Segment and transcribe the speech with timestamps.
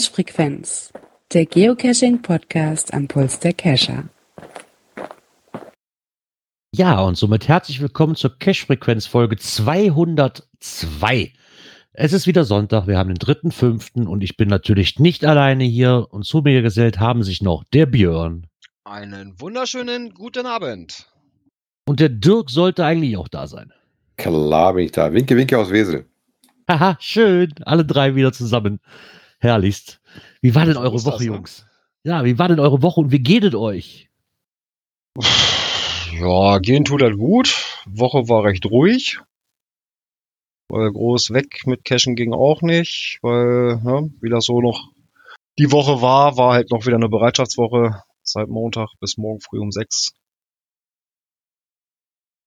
[0.00, 0.94] Cache-Frequenz,
[1.34, 4.04] der Geocaching-Podcast am Puls der Cacher.
[6.74, 11.34] Ja, und somit herzlich willkommen zur Cache-Frequenz Folge 202.
[11.92, 14.06] Es ist wieder Sonntag, wir haben den 3.5.
[14.06, 17.84] und ich bin natürlich nicht alleine hier und zu mir gesellt haben sich noch der
[17.84, 18.46] Björn.
[18.84, 21.10] Einen wunderschönen guten Abend.
[21.86, 23.70] Und der Dirk sollte eigentlich auch da sein.
[24.16, 25.12] Klar bin ich da.
[25.12, 26.06] Winke, winke aus Wesel.
[26.70, 27.52] Haha, schön.
[27.66, 28.80] Alle drei wieder zusammen.
[29.40, 30.00] Herrlichst.
[30.42, 31.34] Wie war denn eure das, Woche, ne?
[31.34, 31.66] Jungs?
[32.04, 34.10] Ja, wie war denn eure Woche und wie geht es euch?
[36.12, 37.82] Ja, gehen tut das gut.
[37.86, 39.20] Woche war recht ruhig.
[40.68, 44.92] Weil groß weg mit Cashen ging auch nicht, weil, ne, wie das so noch
[45.58, 49.72] die Woche war, war halt noch wieder eine Bereitschaftswoche seit Montag bis morgen früh um
[49.72, 50.12] sechs.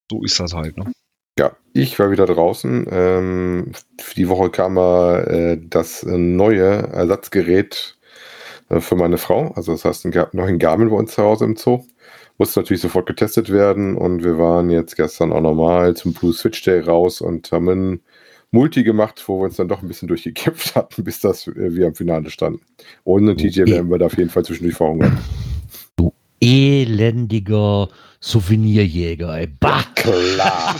[0.10, 0.94] So ist das halt, ne?
[1.40, 2.88] Ja, ich war wieder draußen.
[2.92, 7.98] Ähm, für die Woche kam mal äh, das neue Ersatzgerät
[8.70, 9.52] äh, für meine Frau.
[9.56, 11.84] Also das heißt, ein, Gar- noch ein Garmin bei uns zu Hause im Zoo.
[12.38, 16.64] Musste natürlich sofort getestet werden und wir waren jetzt gestern auch nochmal zum Blue Switch
[16.64, 18.02] Day raus und haben ein
[18.52, 21.88] Multi gemacht, wo wir uns dann doch ein bisschen durchgekämpft hatten, bis das äh, wir
[21.88, 22.62] am Finale standen.
[23.04, 25.14] Ohne TJ wären wir da auf jeden Fall zwischendurch verhungert.
[26.40, 27.88] Elendiger
[28.24, 29.48] Souvenirjäger, ey.
[29.48, 30.76] Bah, Klar.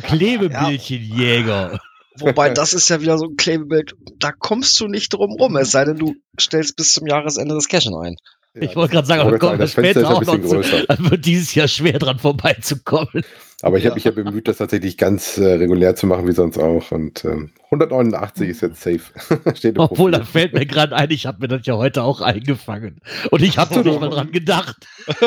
[0.00, 1.80] du Klebebildchenjäger.
[2.16, 5.72] Wobei, das ist ja wieder so ein Klebebild, da kommst du nicht drum rum, es
[5.72, 8.14] sei denn, du stellst bis zum Jahresende das Cashen ein.
[8.54, 10.34] Ich wollte gerade sagen, aber kommen wir sagen, das Fenster später ist auch ein noch
[10.34, 10.56] bisschen zu.
[10.56, 10.86] größer.
[10.86, 13.24] Dann wird dieses Jahr schwer dran vorbeizukommen.
[13.62, 16.58] Aber ich habe mich ja bemüht, das tatsächlich ganz äh, regulär zu machen, wie sonst
[16.58, 16.90] auch.
[16.90, 19.00] Und ähm, 189 ist jetzt safe.
[19.54, 22.22] Steht im Obwohl, da fällt mir gerade ein, ich habe mir das ja heute auch
[22.22, 23.00] eingefangen.
[23.30, 24.86] Und ich habe noch nicht mal dran gedacht.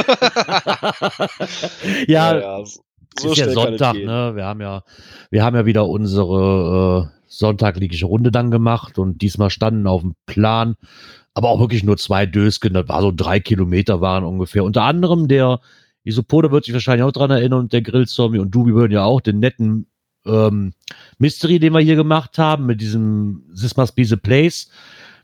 [2.08, 2.64] ja, ja
[3.20, 4.32] so ist ja Sonntag, ne?
[4.36, 4.84] Wir haben ja,
[5.30, 10.16] wir haben ja wieder unsere äh, sonntagliche Runde dann gemacht und diesmal standen auf dem
[10.26, 10.76] Plan,
[11.34, 14.64] aber auch wirklich nur zwei Dösken, das war so drei Kilometer waren ungefähr.
[14.64, 15.60] Unter anderem der
[16.04, 19.22] Isopode wird sich wahrscheinlich auch dran erinnern und der Grillzombie und Dubi würden ja auch
[19.22, 19.88] den netten
[20.26, 20.74] ähm,
[21.18, 24.70] Mystery, den wir hier gemacht haben, mit diesem This Must Be the Place,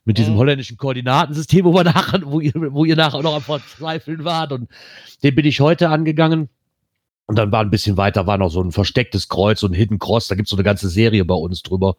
[0.06, 0.38] mit diesem Mhm.
[0.40, 4.52] holländischen Koordinatensystem, wo wir nachher, wo ihr, wo ihr nachher noch am Verzweifeln wart.
[4.52, 4.70] Und
[5.24, 6.50] den bin ich heute angegangen.
[7.30, 10.00] Und dann war ein bisschen weiter, war noch so ein verstecktes Kreuz und ein Hidden
[10.00, 10.30] Cross.
[10.30, 11.96] Da gibt's so eine ganze Serie bei uns drüber.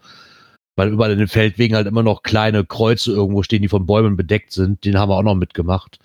[0.74, 4.16] Weil überall in den Feldwegen halt immer noch kleine Kreuze irgendwo stehen, die von Bäumen
[4.16, 4.84] bedeckt sind.
[4.84, 6.00] Den haben wir auch noch mitgemacht.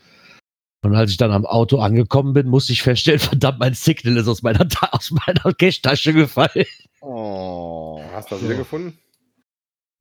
[0.84, 4.28] Und als ich dann am Auto angekommen bin, musste ich feststellen, verdammt, mein Signal ist
[4.28, 6.68] aus meiner, aus meiner Cash-Tasche gefallen.
[7.02, 8.04] Oh.
[8.14, 8.96] Hast du das wieder gefunden?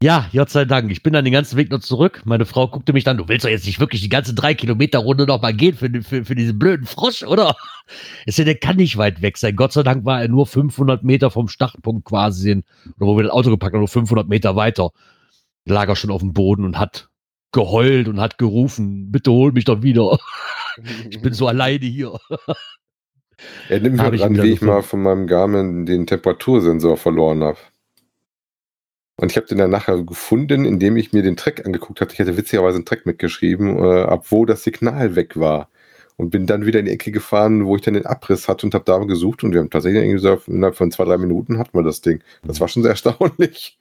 [0.03, 0.91] Ja, Gott sei Dank.
[0.91, 2.22] Ich bin dann den ganzen Weg noch zurück.
[2.25, 4.99] Meine Frau guckte mich dann, du willst doch jetzt nicht wirklich die ganze drei Kilometer
[4.99, 7.56] Runde noch mal gehen für, für, für diesen blöden Frosch, oder?
[8.25, 9.56] Ich sag, der kann nicht weit weg sein.
[9.56, 12.65] Gott sei Dank war er nur 500 Meter vom Startpunkt quasi, in,
[12.97, 14.91] oder wo wir das Auto gepackt haben, nur 500 Meter weiter.
[15.66, 17.09] Lag er schon auf dem Boden und hat
[17.53, 20.19] geheult und hat gerufen, bitte hol mich doch wieder.
[21.09, 22.19] Ich bin so alleine hier.
[23.69, 27.59] Er nimmt mich wieder wie ich mal von meinem Garmin den Temperatursensor verloren habe.
[29.16, 32.14] Und ich habe den dann nachher gefunden, indem ich mir den Track angeguckt hatte.
[32.14, 35.69] Ich hatte witzigerweise einen Track mitgeschrieben, äh, ab wo das Signal weg war.
[36.16, 38.75] Und bin dann wieder in die Ecke gefahren, wo ich dann den Abriss hatte und
[38.75, 39.42] habe da gesucht.
[39.42, 42.22] Und wir haben tatsächlich irgendwie gesagt, innerhalb von zwei, drei Minuten hatten wir das Ding.
[42.44, 43.78] Das war schon sehr erstaunlich.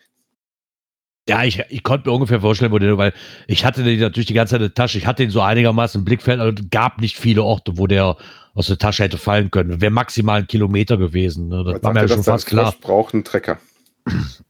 [1.27, 3.13] Ja, ich, ich konnte mir ungefähr vorstellen, wo der, weil
[3.47, 4.97] ich hatte den natürlich die ganze Zeit in der Tasche.
[4.97, 8.17] Ich hatte ihn so einigermaßen im Blickfeld, aber es gab nicht viele Orte, wo der
[8.55, 9.79] aus der Tasche hätte fallen können.
[9.79, 11.47] Wäre maximal ein Kilometer gewesen.
[11.47, 11.63] Ne?
[11.63, 12.71] Das Man war mir ja schon fast klar.
[12.71, 13.57] Frosch braucht einen Trecker.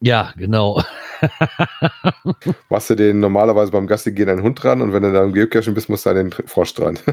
[0.02, 0.81] Ja, genau.
[2.69, 5.34] Machst du den normalerweise beim Gassi gehen einen Hund dran und wenn du da im
[5.34, 7.00] Geocachen bist, musst du den Frosch dran.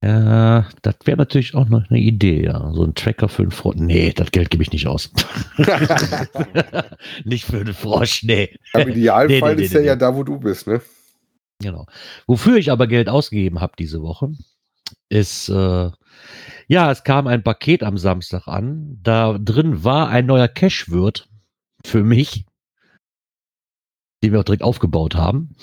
[0.00, 2.70] Ja, das wäre natürlich auch noch eine Idee, ja.
[2.72, 3.76] So ein Tracker für einen Frosch.
[3.78, 5.10] Nee, das Geld gebe ich nicht aus.
[7.24, 8.56] nicht für einen Frosch, nee.
[8.74, 10.00] Im Idealfall Nee, nee, nee, ist er nee, ja nee.
[10.00, 10.80] da, wo du bist, ne?
[11.60, 11.86] Genau.
[12.28, 14.30] Wofür ich aber Geld ausgegeben habe diese Woche,
[15.08, 15.90] ist, äh,
[16.68, 18.98] ja, es kam ein Paket am Samstag an.
[19.02, 21.28] Da drin war ein neuer Cash-Wirt
[21.84, 22.44] für mich,
[24.22, 25.56] den wir auch direkt aufgebaut haben.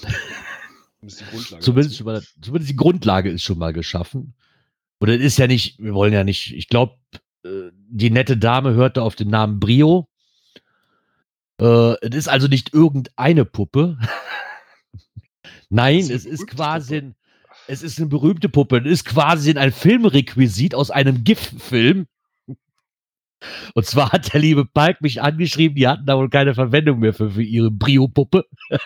[1.08, 4.34] Zumindest die Grundlage Zumindest, mal, zumindest die Grundlage ist schon mal geschaffen.
[5.00, 6.98] Und es ist ja nicht, wir wollen ja nicht, ich glaube,
[7.44, 10.08] äh, die nette Dame hörte auf den Namen Brio.
[11.60, 14.00] Äh, es ist also nicht irgendeine Puppe.
[15.70, 17.14] Nein, es ist quasi,
[17.68, 18.78] es ist eine berühmte Puppe.
[18.78, 22.08] Es ist quasi ein Filmrequisit aus einem GIF-Film.
[23.74, 27.14] Und zwar hat der liebe Palk mich angeschrieben, die hatten da wohl keine Verwendung mehr
[27.14, 28.46] für, für ihre Brio-Puppe.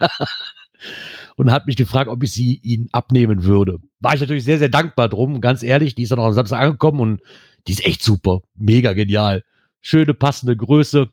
[1.35, 3.79] und hat mich gefragt, ob ich sie ihnen abnehmen würde.
[3.99, 5.39] War ich natürlich sehr, sehr dankbar drum.
[5.41, 7.21] Ganz ehrlich, die ist dann auch am Samstag angekommen und
[7.67, 8.41] die ist echt super.
[8.55, 9.43] Mega genial.
[9.81, 11.09] Schöne, passende Größe.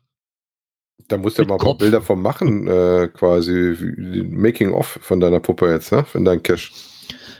[1.07, 1.79] Da musst du ja mal Kopf.
[1.79, 6.03] Bilder von machen, äh, quasi wie- Making of von deiner Puppe jetzt, ne?
[6.03, 6.71] Von deinem Cash.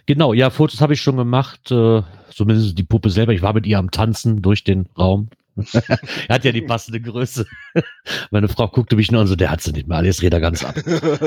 [0.08, 2.02] Genau, ja, Fotos habe ich schon gemacht, äh,
[2.34, 3.34] zumindest die Puppe selber.
[3.34, 5.30] Ich war mit ihr am Tanzen durch den Raum.
[5.74, 7.46] er hat ja die passende Größe.
[8.32, 10.40] Meine Frau guckte mich nur an, so, der hat sie nicht mehr, alles dreht er
[10.40, 10.76] ganz ab.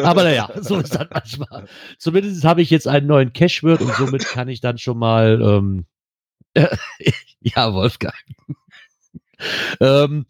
[0.03, 1.67] Aber naja, so ist das manchmal.
[1.99, 5.85] Zumindest habe ich jetzt einen neuen Cashword und somit kann ich dann schon mal, ähm,
[7.41, 8.15] ja, Wolfgang.
[9.81, 10.25] ähm,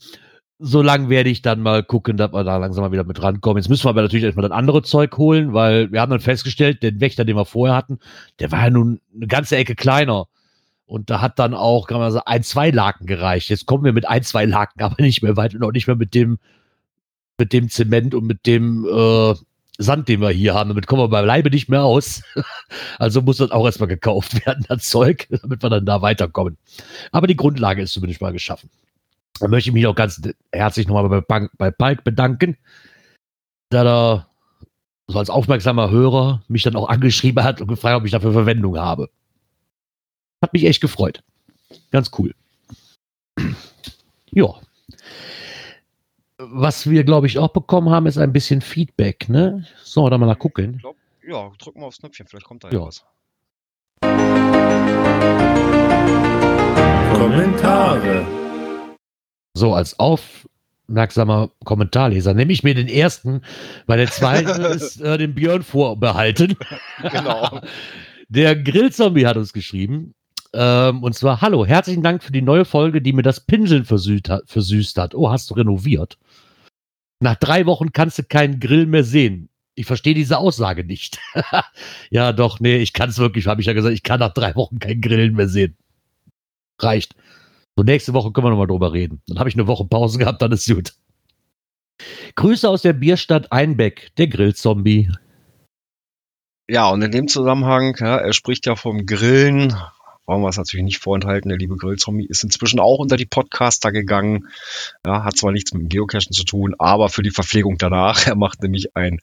[0.63, 3.57] so lang werde ich dann mal gucken, dass wir da langsam mal wieder mit rankommen.
[3.63, 6.83] Jetzt müssen wir aber natürlich erstmal das andere Zeug holen, weil wir haben dann festgestellt,
[6.83, 7.99] den Wächter, den wir vorher hatten,
[8.41, 10.27] der war ja nun eine ganze Ecke kleiner.
[10.85, 13.49] Und da hat dann auch, kann man sagen, ein, zwei Laken gereicht.
[13.49, 15.97] Jetzt kommen wir mit ein, zwei Laken aber nicht mehr weit und auch nicht mehr
[15.97, 16.39] mit dem,
[17.39, 19.35] mit dem Zement und mit dem äh,
[19.79, 20.69] Sand, den wir hier haben.
[20.69, 22.23] Damit kommen wir beileibe nicht mehr aus.
[22.99, 26.59] Also muss das auch erstmal gekauft werden, das Zeug, damit wir dann da weiterkommen.
[27.13, 28.69] Aber die Grundlage ist zumindest mal geschaffen.
[29.41, 30.21] Da möchte ich mich auch ganz
[30.53, 32.59] herzlich nochmal bei, Bank, bei Palk bedanken,
[33.71, 34.27] da er
[35.09, 38.79] so als aufmerksamer Hörer mich dann auch angeschrieben hat und gefragt, ob ich dafür Verwendung
[38.79, 39.11] habe.
[40.43, 41.23] Hat mich echt gefreut.
[41.91, 42.35] Ganz cool.
[44.31, 44.55] ja.
[46.39, 49.67] Was wir, glaube ich, auch bekommen haben, ist ein bisschen Feedback, ne?
[49.83, 50.79] So, da mal gucken.
[50.79, 50.97] Glaub,
[51.27, 52.87] ja, drück mal aufs Knöpfchen, vielleicht kommt da Ja.
[52.87, 53.05] was.
[57.15, 57.70] Kommentare.
[59.61, 63.43] So, als aufmerksamer Kommentarleser nehme ich mir den ersten,
[63.87, 66.57] weil der zweite ist äh, dem Björn vorbehalten.
[67.03, 67.61] Genau.
[68.31, 70.15] Der Grillzombie hat uns geschrieben.
[70.55, 74.31] Ähm, und zwar, hallo, herzlichen Dank für die neue Folge, die mir das Pinseln versüßt
[74.31, 74.45] hat.
[74.47, 75.15] Versüßt hat.
[75.15, 76.17] Oh, hast du renoviert?
[77.19, 79.51] Nach drei Wochen kannst du keinen Grill mehr sehen.
[79.75, 81.19] Ich verstehe diese Aussage nicht.
[82.11, 84.55] ja, doch, nee, ich kann es wirklich, habe ich ja gesagt, ich kann nach drei
[84.55, 85.77] Wochen keinen Grillen mehr sehen.
[86.79, 87.15] Reicht.
[87.81, 89.23] So, nächste Woche können wir nochmal drüber reden.
[89.27, 90.93] Dann habe ich eine Woche Pause gehabt, dann ist gut.
[92.35, 95.11] Grüße aus der Bierstadt Einbeck, der Grillzombie.
[96.69, 99.75] Ja, und in dem Zusammenhang, ja, er spricht ja vom Grillen.
[100.27, 101.49] Wollen wir es natürlich nicht vorenthalten.
[101.49, 104.49] Der liebe Grillzombie ist inzwischen auch unter die Podcaster gegangen.
[105.07, 108.27] Ja, hat zwar nichts mit dem Geocachen zu tun, aber für die Verpflegung danach.
[108.27, 109.21] Er macht nämlich ein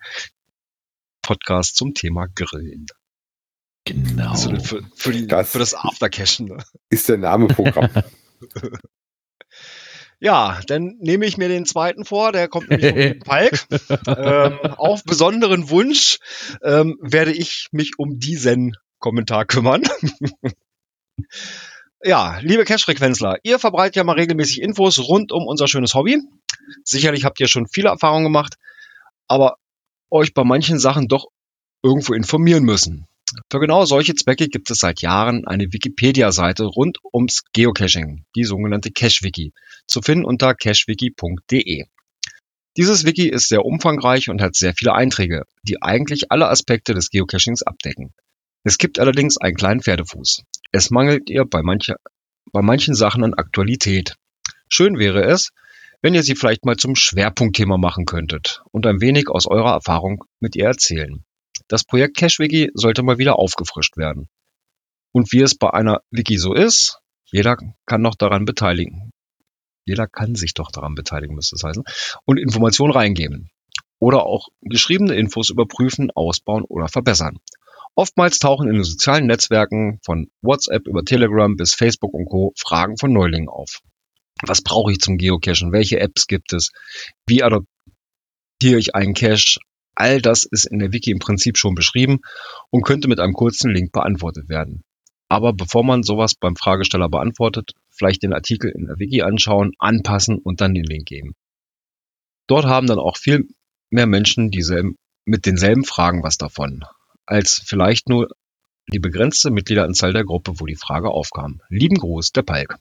[1.21, 2.87] Podcast zum Thema Grillen.
[3.85, 4.31] Genau.
[4.31, 6.47] Also für, für, die, Das- für das Aftercachen.
[6.47, 6.57] Ne?
[6.89, 7.91] Ist der Name Programm.
[10.19, 12.31] Ja, dann nehme ich mir den zweiten vor.
[12.31, 13.67] Der kommt nämlich von Jürgen Palk.
[14.07, 16.17] ähm, auf besonderen Wunsch
[16.63, 19.83] ähm, werde ich mich um diesen Kommentar kümmern.
[22.03, 26.19] ja, liebe Cash-Frequenzler, ihr verbreitet ja mal regelmäßig Infos rund um unser schönes Hobby.
[26.83, 28.55] Sicherlich habt ihr schon viele Erfahrungen gemacht,
[29.27, 29.57] aber
[30.09, 31.27] euch bei manchen Sachen doch
[31.83, 33.05] irgendwo informieren müssen.
[33.51, 38.91] Für genau solche Zwecke gibt es seit Jahren eine Wikipedia-Seite rund ums Geocaching, die sogenannte
[38.91, 39.53] CacheWiki,
[39.85, 41.85] zu finden unter cachewiki.de.
[42.77, 47.09] Dieses Wiki ist sehr umfangreich und hat sehr viele Einträge, die eigentlich alle Aspekte des
[47.09, 48.13] Geocachings abdecken.
[48.63, 50.43] Es gibt allerdings einen kleinen Pferdefuß.
[50.71, 51.95] Es mangelt ihr bei, mancher,
[52.51, 54.15] bei manchen Sachen an Aktualität.
[54.69, 55.51] Schön wäre es,
[56.01, 60.23] wenn ihr sie vielleicht mal zum Schwerpunktthema machen könntet und ein wenig aus eurer Erfahrung
[60.39, 61.23] mit ihr erzählen.
[61.67, 64.27] Das Projekt CacheWiki sollte mal wieder aufgefrischt werden.
[65.11, 69.11] Und wie es bei einer Wiki so ist, jeder kann noch daran beteiligen.
[69.85, 71.83] Jeder kann sich doch daran beteiligen, müsste es heißen,
[72.25, 73.49] und Informationen reingeben.
[73.99, 77.39] Oder auch geschriebene Infos überprüfen, ausbauen oder verbessern.
[77.95, 82.53] Oftmals tauchen in den sozialen Netzwerken von WhatsApp über Telegram bis Facebook und Co.
[82.55, 83.81] Fragen von Neulingen auf.
[84.43, 85.71] Was brauche ich zum Geocachen?
[85.71, 86.71] Welche Apps gibt es?
[87.25, 87.67] Wie adoptiere
[88.77, 89.59] ich einen Cache?
[89.99, 92.19] All das ist in der Wiki im Prinzip schon beschrieben
[92.69, 94.83] und könnte mit einem kurzen Link beantwortet werden.
[95.27, 100.37] Aber bevor man sowas beim Fragesteller beantwortet, vielleicht den Artikel in der Wiki anschauen, anpassen
[100.37, 101.33] und dann den Link geben.
[102.45, 103.47] Dort haben dann auch viel
[103.89, 106.85] mehr Menschen dieselben, mit denselben Fragen was davon,
[107.25, 108.29] als vielleicht nur
[108.93, 111.59] die begrenzte Mitgliederanzahl der Gruppe, wo die Frage aufkam.
[111.69, 112.77] Lieben Gruß, der Palk.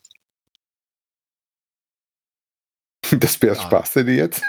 [3.20, 3.64] Das wär's Ja.
[3.64, 4.42] Spaß denn jetzt?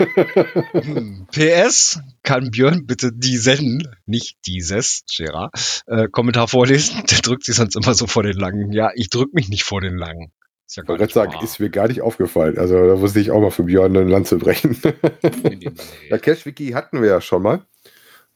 [0.74, 7.04] Hm, PS, kann Björn bitte diesen, nicht dieses, Gerard, äh, Kommentar vorlesen?
[7.10, 8.72] Der drückt sich sonst immer so vor den langen.
[8.72, 10.32] Ja, ich drück mich nicht vor den langen.
[10.66, 12.58] Ist ja Ich gar gerade sagen, ist mir gar nicht aufgefallen.
[12.58, 14.78] Also da wusste ich auch mal für Björn ein Land zu brechen.
[14.84, 15.72] Nee, nee, nee,
[16.10, 16.20] Ja, nee.
[16.20, 17.66] CashWiki hatten wir ja schon mal.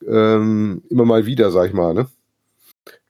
[0.07, 1.93] Ähm, immer mal wieder, sag ich mal.
[1.93, 2.07] Ne?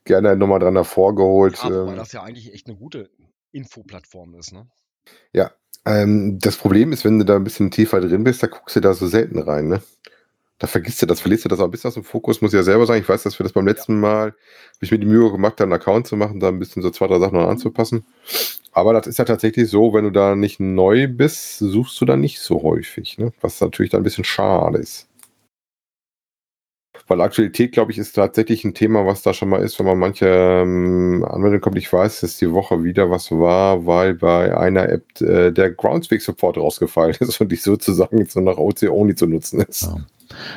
[0.05, 1.57] Gerne nochmal dran hervorgeholt.
[1.63, 3.09] Ja, ähm, das ja eigentlich echt eine gute
[3.51, 4.67] Infoplattform ist, ne?
[5.85, 8.79] Ähm, das Problem ist, wenn du da ein bisschen tiefer drin bist, da guckst du
[8.79, 9.67] da so selten rein.
[9.67, 9.81] Ne?
[10.59, 12.57] Da vergisst du das, verlierst du das auch ein bisschen aus dem Fokus, muss ich
[12.57, 13.01] ja selber sagen.
[13.01, 14.35] Ich weiß, dass wir das beim letzten Mal, habe
[14.81, 17.07] ich mir die Mühe gemacht, da einen Account zu machen, da ein bisschen so zwei,
[17.07, 18.05] drei Sachen noch anzupassen.
[18.71, 22.15] Aber das ist ja tatsächlich so, wenn du da nicht neu bist, suchst du da
[22.15, 23.33] nicht so häufig, ne?
[23.41, 25.07] was natürlich da ein bisschen schade ist.
[27.07, 29.99] Weil Aktualität, glaube ich, ist tatsächlich ein Thema, was da schon mal ist, wenn man
[29.99, 31.77] manche ähm, Anwendungen kommt.
[31.77, 36.57] Ich weiß, dass die Woche wieder was war, weil bei einer App äh, der Groundspeak-Support
[36.57, 39.83] rausgefallen ist und die sozusagen jetzt nur noch OC-Only zu nutzen ist.
[39.83, 39.97] Ja.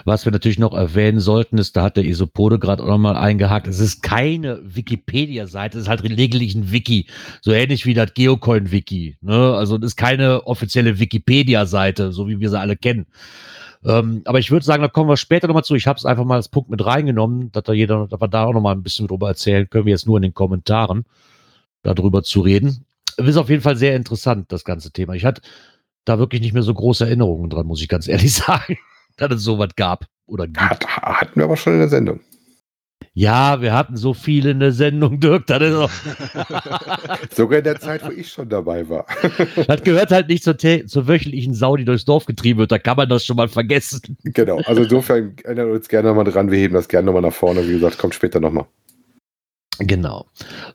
[0.05, 3.67] Was wir natürlich noch erwähnen sollten, ist, da hat der Isopode gerade auch nochmal eingehakt,
[3.67, 7.07] es ist keine Wikipedia-Seite, es ist halt lediglich ein Wiki,
[7.41, 9.17] so ähnlich wie das Geocoin-Wiki.
[9.21, 9.55] Ne?
[9.55, 13.07] Also es ist keine offizielle Wikipedia-Seite, so wie wir sie alle kennen.
[13.85, 15.75] Ähm, aber ich würde sagen, da kommen wir später nochmal zu.
[15.75, 18.45] Ich habe es einfach mal als Punkt mit reingenommen, dass da jeder, dass wir da
[18.45, 21.05] auch nochmal ein bisschen drüber erzählen können, wir jetzt nur in den Kommentaren
[21.83, 22.87] darüber zu reden.
[23.17, 25.15] Ist auf jeden Fall sehr interessant, das ganze Thema.
[25.15, 25.43] Ich hatte
[26.05, 28.79] da wirklich nicht mehr so große Erinnerungen dran, muss ich ganz ehrlich sagen,
[29.17, 30.61] dass es sowas gab oder gibt.
[30.61, 32.21] Hat, hatten wir aber schon in der Sendung.
[33.17, 35.47] Ja, wir hatten so viele in der Sendung, Dirk.
[35.47, 35.89] Das, ist auch
[37.33, 39.07] Sogar in der Zeit, wo ich schon dabei war.
[39.69, 42.73] das gehört halt nicht zur, zur wöchentlichen Sau, die durchs Dorf getrieben wird.
[42.73, 44.17] Da kann man das schon mal vergessen.
[44.25, 46.51] genau, also insofern erinnern wir uns gerne nochmal dran.
[46.51, 47.65] Wir heben das gerne nochmal nach vorne.
[47.69, 48.67] Wie gesagt, kommt später nochmal.
[49.79, 50.27] Genau.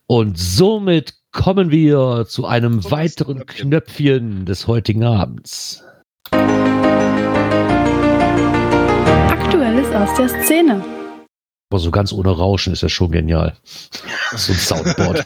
[0.07, 3.69] Und somit kommen wir zu einem Zum weiteren Knöpfchen.
[3.69, 5.83] Knöpfchen des heutigen Abends.
[9.29, 10.98] Aktuelles aus der Szene.
[11.69, 13.55] Aber so ganz ohne Rauschen ist ja schon genial.
[14.35, 15.25] so ein Soundboard.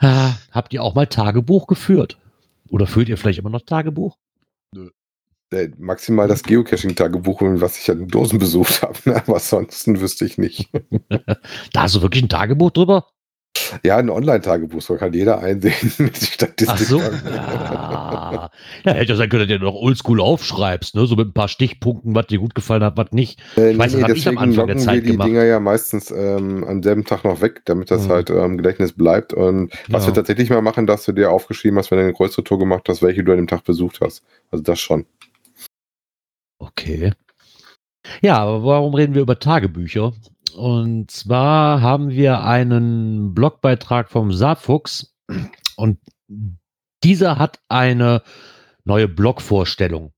[0.52, 2.18] Habt ihr auch mal Tagebuch geführt?
[2.70, 4.16] Oder führt ihr vielleicht immer noch Tagebuch?
[5.50, 8.98] Äh, Maximal das Geocaching-Tagebuch, was ich an Dosen besucht habe.
[9.06, 9.16] ne?
[9.16, 10.68] Aber ansonsten wüsste ich nicht.
[11.72, 13.06] Da hast du wirklich ein Tagebuch drüber?
[13.84, 16.68] Ja, ein Online-Tagebuch, so kann jeder einsehen mit die Statistik.
[16.68, 16.98] Ach so.
[17.00, 18.50] Ja.
[18.84, 21.06] ja, hätte ja sein können, dass du noch oldschool aufschreibst, ne?
[21.06, 23.40] so mit ein paar Stichpunkten, was dir gut gefallen hat, was nicht.
[23.56, 25.28] Äh, Ich weiß, das hab ich am deswegen Anfang der Zeit wir die gemacht.
[25.28, 28.10] Dinger ja meistens ähm, am selben Tag noch weg, damit das Mhm.
[28.12, 29.32] halt ähm, im Gedächtnis bleibt.
[29.34, 30.10] Und was Ja.
[30.10, 32.84] wir tatsächlich mal machen, dass du dir aufgeschrieben hast, wenn du eine größere Tour gemacht
[32.88, 34.22] hast, welche du an dem Tag besucht hast.
[34.50, 35.06] Also das schon.
[36.58, 37.12] Okay.
[38.22, 40.12] Ja, aber warum reden wir über Tagebücher?
[40.50, 45.14] Und zwar haben wir einen Blogbeitrag vom Saarfuchs
[45.76, 45.98] und
[47.04, 48.22] dieser hat eine
[48.84, 50.12] neue Blogvorstellung.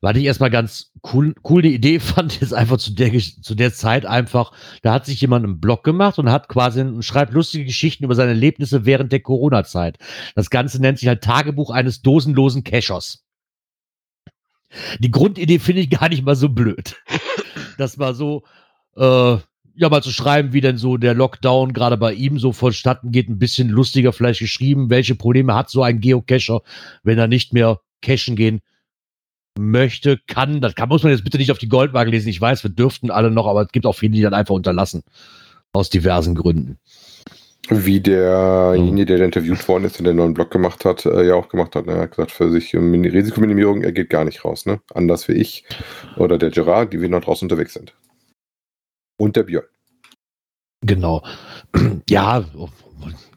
[0.00, 3.72] Was ich erstmal ganz cool, cool die Idee fand, ist einfach zu der, zu der
[3.72, 4.52] Zeit einfach,
[4.82, 8.14] da hat sich jemand einen Blog gemacht und hat quasi und schreibt lustige Geschichten über
[8.14, 9.98] seine Erlebnisse während der Corona-Zeit.
[10.34, 13.24] Das Ganze nennt sich halt Tagebuch eines dosenlosen Cachers.
[15.00, 16.96] Die Grundidee finde ich gar nicht mal so blöd.
[17.78, 18.44] Das war so,
[18.94, 19.38] äh,
[19.80, 23.30] ja, mal zu schreiben, wie denn so der Lockdown gerade bei ihm so vonstatten geht,
[23.30, 24.90] ein bisschen lustiger vielleicht geschrieben.
[24.90, 26.60] Welche Probleme hat so ein Geocacher,
[27.02, 28.60] wenn er nicht mehr cachen gehen
[29.58, 30.60] möchte, kann.
[30.60, 32.28] Das kann, muss man jetzt bitte nicht auf die Goldwaage lesen.
[32.28, 35.02] Ich weiß, wir dürften alle noch, aber es gibt auch viele, die dann einfach unterlassen.
[35.72, 36.78] Aus diversen Gründen.
[37.70, 41.34] Wie derjenige, der da interviewt worden ist und den neuen Blog gemacht hat, äh, ja
[41.36, 41.86] auch gemacht hat.
[41.86, 41.92] Ne?
[41.92, 44.66] Er hat gesagt, für sich um Min- Risikominimierung, er geht gar nicht raus.
[44.66, 44.80] Ne?
[44.92, 45.64] Anders wie ich
[46.16, 47.94] oder der Gerard, die wir noch draußen unterwegs sind.
[49.20, 49.64] Und der Björn.
[50.82, 51.22] Genau.
[52.08, 52.44] Ja,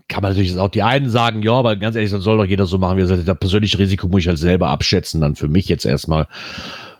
[0.07, 2.65] kann man natürlich auch die einen sagen, ja, aber ganz ehrlich, dann soll doch jeder
[2.65, 3.27] so machen, wie er sagt.
[3.27, 6.27] Das persönliche Risiko muss ich halt selber abschätzen, dann für mich jetzt erstmal.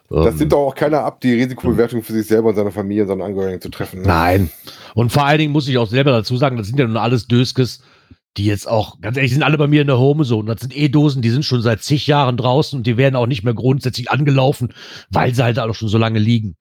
[0.09, 3.03] Das Ähm, nimmt doch auch keiner ab, die Risikobewertung für sich selber und seine Familie
[3.03, 4.01] und seine Angehörigen zu treffen.
[4.01, 4.07] Ne?
[4.07, 4.51] Nein.
[4.95, 7.27] Und vor allen Dingen muss ich auch selber dazu sagen, das sind ja nun alles
[7.27, 7.81] Döskes,
[8.37, 10.51] die jetzt auch, ganz ehrlich, sind alle bei mir in der Homezone.
[10.51, 13.43] Das sind E-Dosen, die sind schon seit zig Jahren draußen und die werden auch nicht
[13.43, 14.73] mehr grundsätzlich angelaufen,
[15.09, 16.55] weil sie halt auch schon so lange liegen.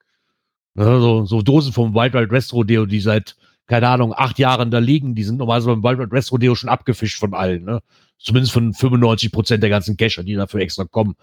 [0.75, 3.35] Ne, so, so Dosen vom Wild Wild West Rodeo, die seit,
[3.67, 6.69] keine Ahnung, acht Jahren da liegen, die sind normalerweise beim Wild Wild West Rodeo schon
[6.69, 7.81] abgefischt von allen, ne?
[8.17, 11.15] Zumindest von 95 Prozent der ganzen Cacher, die dafür extra kommen.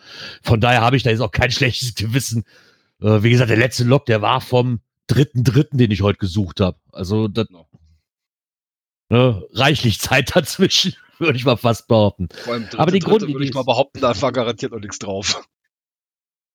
[0.43, 2.45] Von daher habe ich da jetzt auch kein schlechtes Gewissen.
[3.01, 6.61] Äh, wie gesagt, der letzte Log, der war vom dritten, dritten, den ich heute gesucht
[6.61, 6.79] habe.
[6.93, 7.49] Also das,
[9.09, 12.29] ne, reichlich Zeit dazwischen, würde ich mal fast behaupten.
[12.45, 14.99] Vor allem dritte, Aber die Grundidee würde ich mal behaupten, da war garantiert noch nichts
[14.99, 15.43] drauf.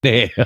[0.03, 0.31] Nee.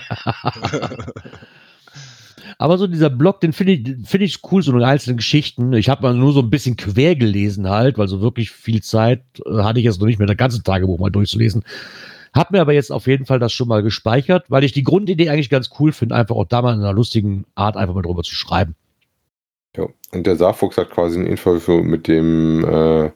[2.61, 5.71] Aber so dieser Blog, den finde ich, finde ich cool, so einzelne Geschichten.
[5.71, 9.23] Ich habe mal nur so ein bisschen quer gelesen halt, weil so wirklich viel Zeit
[9.45, 11.63] äh, hatte ich jetzt noch nicht mehr, das ganze Tagebuch mal durchzulesen.
[12.33, 15.29] Hab mir aber jetzt auf jeden Fall das schon mal gespeichert, weil ich die Grundidee
[15.29, 18.23] eigentlich ganz cool finde, einfach auch da mal in einer lustigen Art einfach mal drüber
[18.23, 18.75] zu schreiben.
[19.77, 19.87] Ja.
[20.11, 23.09] Und der Saarfuchs hat quasi ein Interview mit dem äh,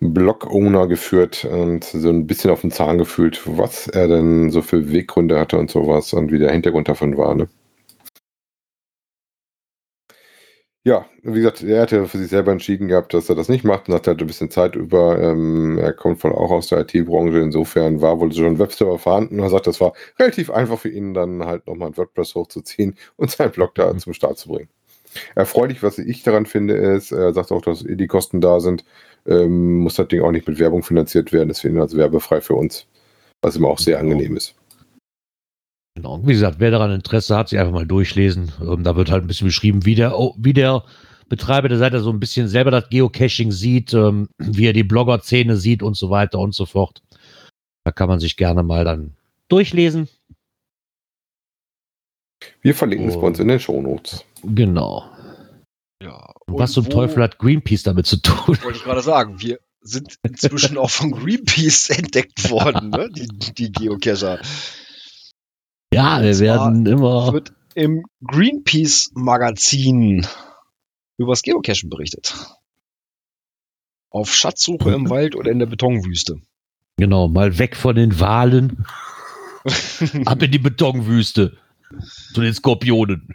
[0.00, 4.90] Blog-Owner geführt und so ein bisschen auf den Zahn gefühlt, was er denn so für
[4.90, 7.36] Weggründe hatte und sowas und wie der Hintergrund davon war.
[7.36, 7.48] Ne?
[10.82, 13.88] Ja, wie gesagt, er hatte für sich selber entschieden gehabt, dass er das nicht macht
[13.88, 15.18] und hat halt ein bisschen Zeit über.
[15.20, 19.38] Ähm, er kommt voll auch aus der IT-Branche, insofern war wohl schon ein Webserver vorhanden
[19.38, 22.96] und er sagt, das war relativ einfach für ihn, dann halt nochmal ein WordPress hochzuziehen
[23.16, 23.98] und seinen Blog da Mhm.
[23.98, 24.70] zum Start zu bringen.
[25.36, 28.84] Erfreulich, was ich daran finde, ist, er sagt auch, dass die Kosten da sind,
[29.26, 32.86] ähm, muss das Ding auch nicht mit Werbung finanziert werden, deswegen also werbefrei für uns,
[33.42, 34.12] was immer auch sehr Genau.
[34.12, 34.59] angenehm ist.
[36.00, 36.26] Genau.
[36.26, 38.50] Wie gesagt, wer daran Interesse hat, sich einfach mal durchlesen.
[38.62, 40.82] Ähm, da wird halt ein bisschen beschrieben, wie der, oh, wie der
[41.28, 45.58] Betreiber der Seite so ein bisschen selber das Geocaching sieht, ähm, wie er die Blogger-Szene
[45.58, 47.02] sieht und so weiter und so fort.
[47.84, 49.14] Da kann man sich gerne mal dann
[49.48, 50.08] durchlesen.
[52.62, 54.24] Wir verlinken es bei uns in den Shownotes.
[54.42, 55.04] Genau.
[56.02, 56.32] Ja.
[56.46, 58.56] Und was zum Teufel hat Greenpeace damit zu tun?
[58.62, 63.10] Wollte ich gerade sagen, wir sind inzwischen auch von Greenpeace entdeckt worden, ne?
[63.10, 64.40] die, die Geocacher.
[65.92, 67.32] Ja, wir werden immer.
[67.32, 70.24] wird im Greenpeace-Magazin
[71.18, 72.34] übers Geocachen berichtet.
[74.10, 76.36] Auf Schatzsuche im Wald oder in der Betonwüste.
[76.96, 78.86] Genau, mal weg von den Walen,
[80.26, 81.56] ab in die Betonwüste.
[82.34, 83.34] Zu den Skorpionen.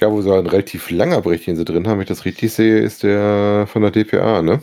[0.00, 2.52] Ja, wo so ein relativ langer Bericht, den sie drin haben, wenn ich das richtig
[2.52, 4.62] sehe, ist der von der DPA, ne?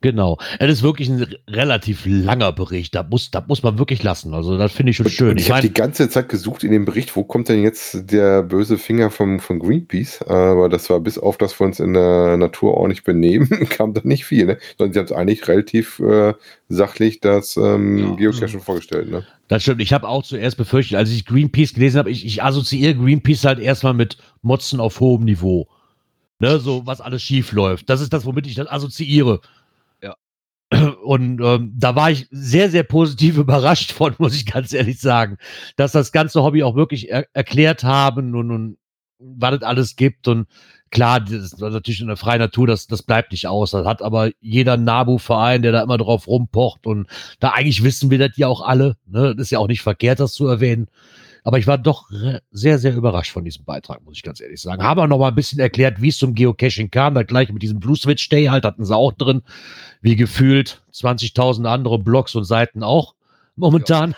[0.00, 0.38] Genau.
[0.58, 2.94] Es ist wirklich ein relativ langer Bericht.
[2.94, 4.34] Da muss, da muss man wirklich lassen.
[4.34, 5.30] Also, das finde ich schon schön.
[5.30, 8.42] Und ich habe die ganze Zeit gesucht in dem Bericht, wo kommt denn jetzt der
[8.42, 10.22] böse Finger vom, von Greenpeace?
[10.22, 14.00] Aber das war bis auf, dass wir uns in der Natur ordentlich benehmen, kam da
[14.04, 14.46] nicht viel.
[14.46, 14.58] Ne?
[14.78, 16.34] Sondern sie haben es eigentlich relativ äh,
[16.68, 18.14] sachlich das ähm, Ja.
[18.14, 19.10] Geocaching vorgestellt.
[19.10, 19.24] Ne?
[19.50, 19.82] das stimmt.
[19.82, 23.58] Ich habe auch zuerst befürchtet, als ich Greenpeace gelesen habe, ich, ich assoziiere Greenpeace halt
[23.58, 25.66] erstmal mit Motzen auf hohem Niveau.
[26.38, 27.90] Ne, so, was alles schief läuft.
[27.90, 29.40] Das ist das, womit ich das assoziiere.
[31.02, 35.36] Und ähm, da war ich sehr, sehr positiv überrascht von, muss ich ganz ehrlich sagen,
[35.76, 38.78] dass das ganze Hobby auch wirklich er erklärt haben und, und
[39.18, 40.28] was es alles gibt.
[40.28, 40.46] Und
[40.90, 43.72] klar, das ist natürlich in der freien Natur, das, das bleibt nicht aus.
[43.72, 46.86] Das hat aber jeder NABU-Verein, der da immer drauf rumpocht.
[46.86, 47.08] Und
[47.40, 48.96] da eigentlich wissen wir das ja auch alle.
[49.06, 49.34] Ne?
[49.34, 50.88] Das ist ja auch nicht verkehrt, das zu erwähnen.
[51.44, 52.10] Aber ich war doch
[52.50, 54.82] sehr, sehr überrascht von diesem Beitrag, muss ich ganz ehrlich sagen.
[54.82, 57.14] Haben auch noch mal ein bisschen erklärt, wie es zum Geocaching kam.
[57.14, 59.42] Da gleich mit diesem Blue Switch Day halt hatten sie auch drin.
[60.02, 63.14] Wie gefühlt 20.000 andere Blogs und Seiten auch
[63.56, 64.14] momentan.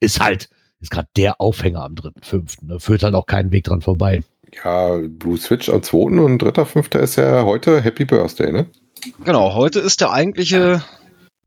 [0.00, 0.48] Ist halt,
[0.80, 2.66] ist gerade der Aufhänger am 3.5.
[2.66, 2.80] Ne?
[2.80, 4.22] Führt halt auch keinen Weg dran vorbei.
[4.62, 5.98] Ja, Blue Switch am 2.
[6.20, 6.98] und 3.5.
[6.98, 8.66] ist ja heute Happy Birthday, ne?
[9.24, 10.82] Genau, heute ist der eigentliche,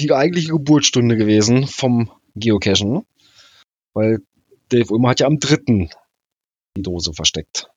[0.02, 3.04] die eigentliche Geburtsstunde gewesen vom Geocachen.
[3.94, 4.20] Weil
[4.70, 5.90] Dave Ulmer hat ja am 3.
[6.78, 7.70] die Dose versteckt.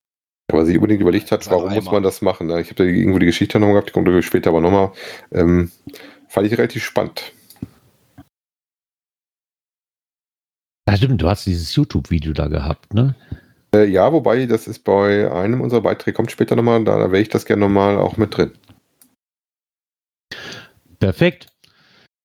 [0.53, 2.49] Aber sie unbedingt überlegt hat, warum muss man das machen.
[2.49, 2.61] Ne?
[2.61, 4.93] Ich habe da irgendwo die Geschichte nochmal gehabt, die kommt später aber nochmal.
[5.31, 5.71] Ähm,
[6.29, 7.33] fand ich relativ spannend.
[10.89, 13.15] Ja, stimmt, du hast dieses YouTube-Video da gehabt, ne?
[13.73, 17.23] Äh, ja, wobei, das ist bei einem unserer Beiträge, kommt später nochmal, da, da wäre
[17.23, 18.51] ich das gerne nochmal auch mit drin.
[20.99, 21.47] Perfekt.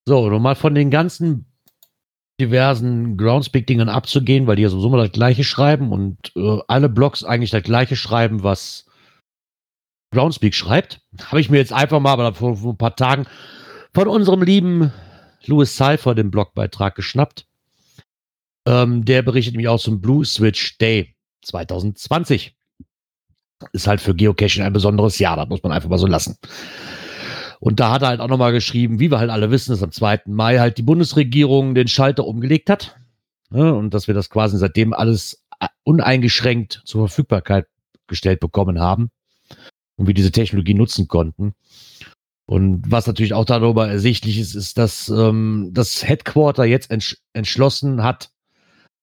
[0.07, 1.45] So, nochmal von den ganzen
[2.39, 7.23] diversen Groundspeak-Dingern abzugehen, weil die ja sowieso mal das gleiche schreiben und äh, alle Blogs
[7.23, 8.85] eigentlich das gleiche schreiben, was
[10.11, 13.25] Groundspeak schreibt, habe ich mir jetzt einfach mal aber vor, vor ein paar Tagen
[13.93, 14.91] von unserem lieben
[15.45, 17.47] Louis Cypher den Blogbeitrag geschnappt.
[18.67, 22.55] Ähm, der berichtet nämlich auch zum Blue Switch Day 2020.
[23.71, 26.37] Ist halt für Geocaching ein besonderes Jahr, das muss man einfach mal so lassen.
[27.65, 29.91] Und da hat er halt auch nochmal geschrieben, wie wir halt alle wissen, dass am
[29.91, 30.21] 2.
[30.27, 32.95] Mai halt die Bundesregierung den Schalter umgelegt hat.
[33.49, 37.65] Ja, und dass wir das quasi seitdem alles äh, uneingeschränkt zur Verfügbarkeit
[38.05, 39.09] gestellt bekommen haben
[39.95, 41.55] und wir diese Technologie nutzen konnten.
[42.45, 48.03] Und was natürlich auch darüber ersichtlich ist, ist, dass ähm, das Headquarter jetzt entsch entschlossen
[48.03, 48.29] hat,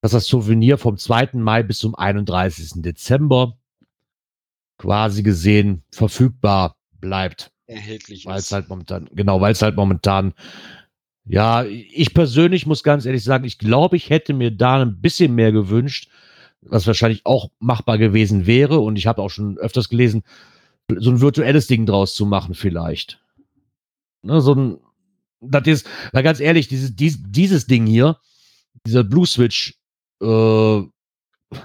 [0.03, 1.31] dass das Souvenir vom 2.
[1.33, 2.75] Mai bis zum 31.
[2.77, 3.59] Dezember
[4.79, 10.35] quasi gesehen verfügbar bleibt Erhältlich weil es halt momentan, genau, weil es halt momentan,
[11.25, 15.35] ja, ich persönlich muss ganz ehrlich sagen, ich glaube, ich hätte mir da ein bisschen
[15.35, 16.09] mehr gewünscht,
[16.61, 18.79] was wahrscheinlich auch machbar gewesen wäre.
[18.79, 20.23] Und ich habe auch schon öfters gelesen,
[20.97, 23.21] so ein virtuelles Ding draus zu machen, vielleicht.
[24.23, 24.79] Ne, so ein,
[25.41, 28.19] das ist, na ganz ehrlich, dieses, dies, dieses Ding hier,
[28.87, 29.75] dieser Blue Switch,
[30.21, 30.83] äh,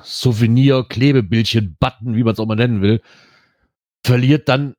[0.04, 3.02] Souvenir, Klebebildchen, Button, wie man es auch mal nennen will,
[4.04, 4.74] verliert dann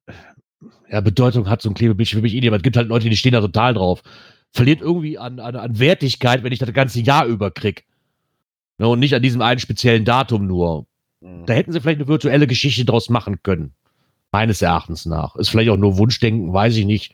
[0.90, 3.08] ja, Bedeutung hat so ein Klebebildchen für mich eh nicht, aber es gibt halt Leute,
[3.08, 4.02] die stehen da total drauf.
[4.52, 7.84] Verliert irgendwie an, an, an Wertigkeit, wenn ich das ganze Jahr über krieg.
[8.78, 10.86] Ne, und nicht an diesem einen speziellen Datum nur.
[11.20, 11.46] Mhm.
[11.46, 13.72] Da hätten sie vielleicht eine virtuelle Geschichte draus machen können.
[14.30, 15.36] Meines Erachtens nach.
[15.36, 17.12] Ist vielleicht auch nur Wunschdenken, weiß ich nicht.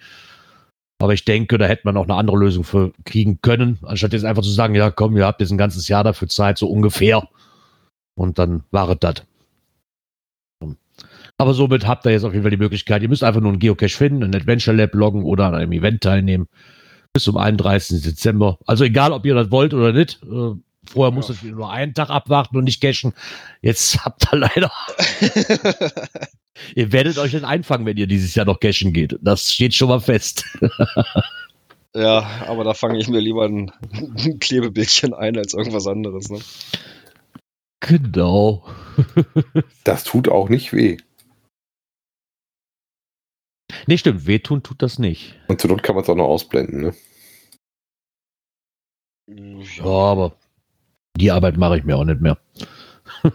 [0.99, 4.25] Aber ich denke, da hätte man auch eine andere Lösung für kriegen können, anstatt jetzt
[4.25, 7.29] einfach zu sagen, ja, komm, ihr habt jetzt ein ganzes Jahr dafür Zeit, so ungefähr.
[8.15, 9.23] Und dann war es das.
[11.39, 13.59] Aber somit habt ihr jetzt auf jeden Fall die Möglichkeit, ihr müsst einfach nur einen
[13.59, 16.47] Geocache finden, ein Adventure Lab loggen oder an einem Event teilnehmen.
[17.13, 18.03] Bis zum 31.
[18.03, 18.59] Dezember.
[18.67, 20.55] Also egal, ob ihr das wollt oder nicht, äh,
[20.87, 23.15] Vorher musstet ihr nur einen Tag abwarten und nicht cashen.
[23.63, 24.71] Jetzt habt ihr leider.
[26.75, 29.19] ihr werdet euch nicht einfangen, wenn ihr dieses Jahr noch cashen geht.
[29.23, 30.45] Das steht schon mal fest.
[31.95, 36.31] ja, aber da fange ich mir lieber ein, ein Klebebildchen ein als irgendwas anderes.
[36.31, 36.41] Ne?
[37.81, 38.65] Genau.
[39.85, 40.99] Das tut auch nicht weh.
[43.87, 44.27] Nee, stimmt.
[44.27, 45.35] Wehtun tut das nicht.
[45.49, 46.95] Und zur Not kann man es auch noch ausblenden, ne?
[49.77, 50.37] Ja, aber
[51.17, 52.39] die Arbeit mache ich mir auch nicht mehr.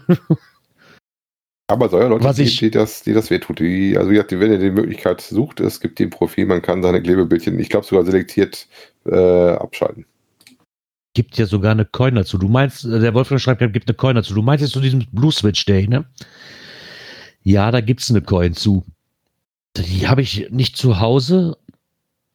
[1.68, 3.60] Aber es soll ja Leute, Was die, ich- die, das, die das wehtut.
[3.60, 7.56] Die, also wenn ihr die Möglichkeit sucht, es gibt ein Profil, man kann seine Klebebildchen,
[7.60, 8.66] ich glaube sogar selektiert
[9.06, 10.04] äh, abschalten.
[11.14, 12.38] Gibt ja sogar eine Coin dazu.
[12.38, 14.34] Du meinst, äh, der Wolfgang schreibt, gibt eine Coin dazu.
[14.34, 16.04] Du meinst jetzt zu diesem Blue Switch Day, ne?
[17.44, 18.84] Ja, da gibt's eine Coin zu.
[19.76, 21.56] Die habe ich nicht zu Hause,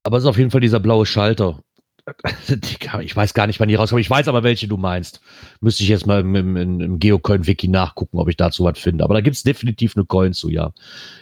[0.03, 1.59] aber es ist auf jeden Fall dieser blaue Schalter.
[3.01, 4.01] Ich weiß gar nicht, wann die rauskommt.
[4.01, 5.21] Ich weiß aber, welche du meinst.
[5.59, 9.03] Müsste ich jetzt mal im, im, im Geocoin-Wiki nachgucken, ob ich dazu was finde.
[9.03, 10.71] Aber da gibt's definitiv eine Coin zu, ja.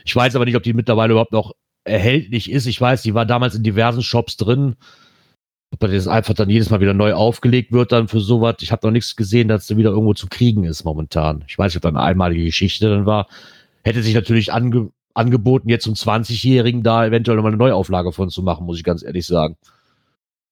[0.04, 1.54] Ich weiß aber nicht, ob die mittlerweile überhaupt noch
[1.86, 2.65] erhältlich ist.
[2.65, 4.76] Ich weiß, die war damals in diversen Shops drin.
[5.71, 8.58] Ob das einfach dann jedes Mal wieder neu aufgelegt wird dann für sowas.
[8.60, 11.43] Ich habe noch nichts gesehen, dass sie wieder irgendwo zu kriegen ist momentan.
[11.47, 13.28] Ich weiß nicht, ob das eine einmalige Geschichte dann war.
[13.84, 18.41] Hätte sich natürlich ange angeboten, jetzt zum 20-Jährigen da eventuell nochmal eine Neuauflage von zu
[18.43, 19.58] machen, muss ich ganz ehrlich sagen.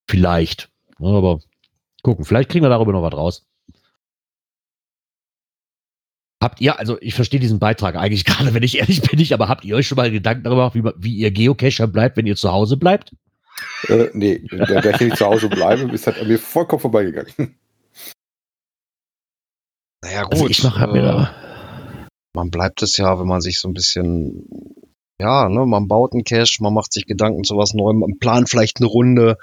[0.08, 0.70] Vielleicht.
[1.00, 1.40] Ja, Aber
[2.04, 3.46] gucken, vielleicht kriegen wir darüber noch was raus.
[6.42, 9.48] Habt ihr, also ich verstehe diesen Beitrag eigentlich gerade, wenn ich ehrlich bin, nicht, aber
[9.48, 12.36] habt ihr euch schon mal Gedanken darüber gemacht, wie, wie ihr Geocacher bleibt, wenn ihr
[12.36, 13.16] zu Hause bleibt?
[13.88, 17.56] Äh, nee, da, da ich nicht zu Hause bleibe, ist halt an mir vollkommen vorbeigegangen.
[20.04, 20.34] Naja, gut.
[20.34, 21.36] Also ich mache mir äh, da.
[22.34, 24.48] Man bleibt es ja, wenn man sich so ein bisschen,
[25.20, 28.50] ja, ne, man baut einen Cache, man macht sich Gedanken zu was Neuem, man plant
[28.50, 29.38] vielleicht eine Runde,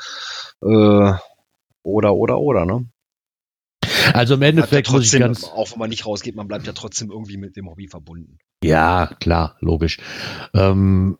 [0.62, 1.12] äh,
[1.82, 2.88] oder, oder, oder, ne?
[4.12, 5.44] Also im Bleibt ja Endeffekt muss ich ganz.
[5.44, 8.38] auch wenn man nicht rausgeht, man bleibt ja trotzdem irgendwie mit dem Hobby verbunden.
[8.62, 9.98] Ja, klar, logisch.
[10.54, 11.18] Ähm,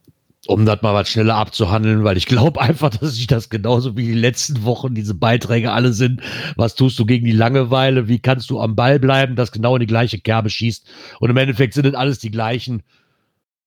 [0.49, 4.07] um das mal was schneller abzuhandeln, weil ich glaube einfach, dass ich das genauso wie
[4.07, 6.23] die letzten Wochen diese Beiträge alle sind.
[6.57, 8.09] Was tust du gegen die Langeweile?
[8.09, 10.87] Wie kannst du am Ball bleiben, das genau in die gleiche Kerbe schießt?
[11.21, 12.83] Und im Endeffekt sind das alles die gleichen,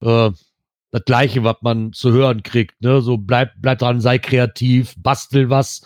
[0.02, 0.32] äh,
[0.90, 2.82] das gleiche, was man zu hören kriegt.
[2.82, 3.02] Ne?
[3.02, 5.84] So bleib, bleib dran, sei kreativ, bastel was,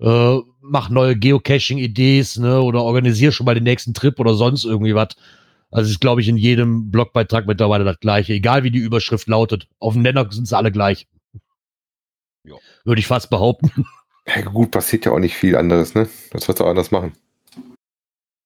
[0.00, 2.60] äh, mach neue Geocaching-Ideen ne?
[2.60, 5.16] oder organisier schon mal den nächsten Trip oder sonst irgendwie was.
[5.70, 8.32] Also ist, glaube ich, in jedem Blogbeitrag mittlerweile das gleiche.
[8.32, 9.68] Egal wie die Überschrift lautet.
[9.78, 11.06] Auf dem Nenner sind sie alle gleich.
[12.44, 12.54] Ja.
[12.84, 13.70] Würde ich fast behaupten.
[14.36, 16.06] Ja, gut, passiert ja auch nicht viel anderes, ne?
[16.32, 17.14] Das wird auch anders machen.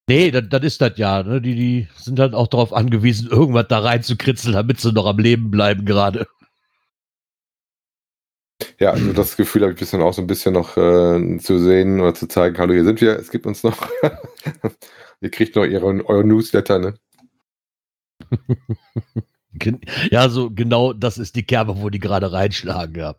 [0.09, 1.25] Nee, das, das ist das ja.
[1.25, 1.41] Ne?
[1.41, 5.51] Die, die sind halt auch darauf angewiesen, irgendwas da reinzukritzeln, damit sie noch am Leben
[5.51, 6.29] bleiben gerade.
[8.79, 12.01] Ja, also das Gefühl habe ich bisschen auch so ein bisschen noch äh, zu sehen
[12.01, 13.89] oder zu zeigen, hallo, hier sind wir, es gibt uns noch.
[15.21, 16.95] Ihr kriegt noch ihren, euren Newsletter, ne?
[20.11, 23.17] Ja, so genau das ist die Kerbe, wo die gerade reinschlagen, ja.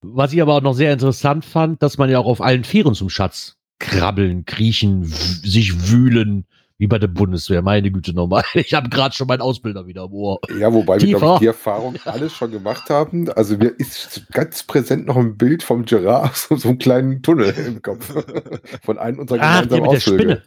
[0.00, 2.94] Was ich aber auch noch sehr interessant fand, dass man ja auch auf allen Vieren
[2.94, 6.46] zum Schatz krabbeln, kriechen, sich wühlen,
[6.78, 7.62] wie bei der Bundeswehr.
[7.62, 8.44] Meine Güte nochmal.
[8.54, 10.40] Ich habe gerade schon meinen Ausbilder wieder im Ohr.
[10.58, 11.18] Ja, wobei wir, Tiefer.
[11.18, 13.28] glaube ich, die Erfahrung alles schon gemacht haben.
[13.32, 17.52] Also mir ist ganz präsent noch ein Bild vom Gerard aus so einem kleinen Tunnel
[17.66, 18.14] im Kopf.
[18.82, 20.22] Von einem unserer Ach, der gemeinsamen mit der Ausflüge.
[20.22, 20.42] Spinne.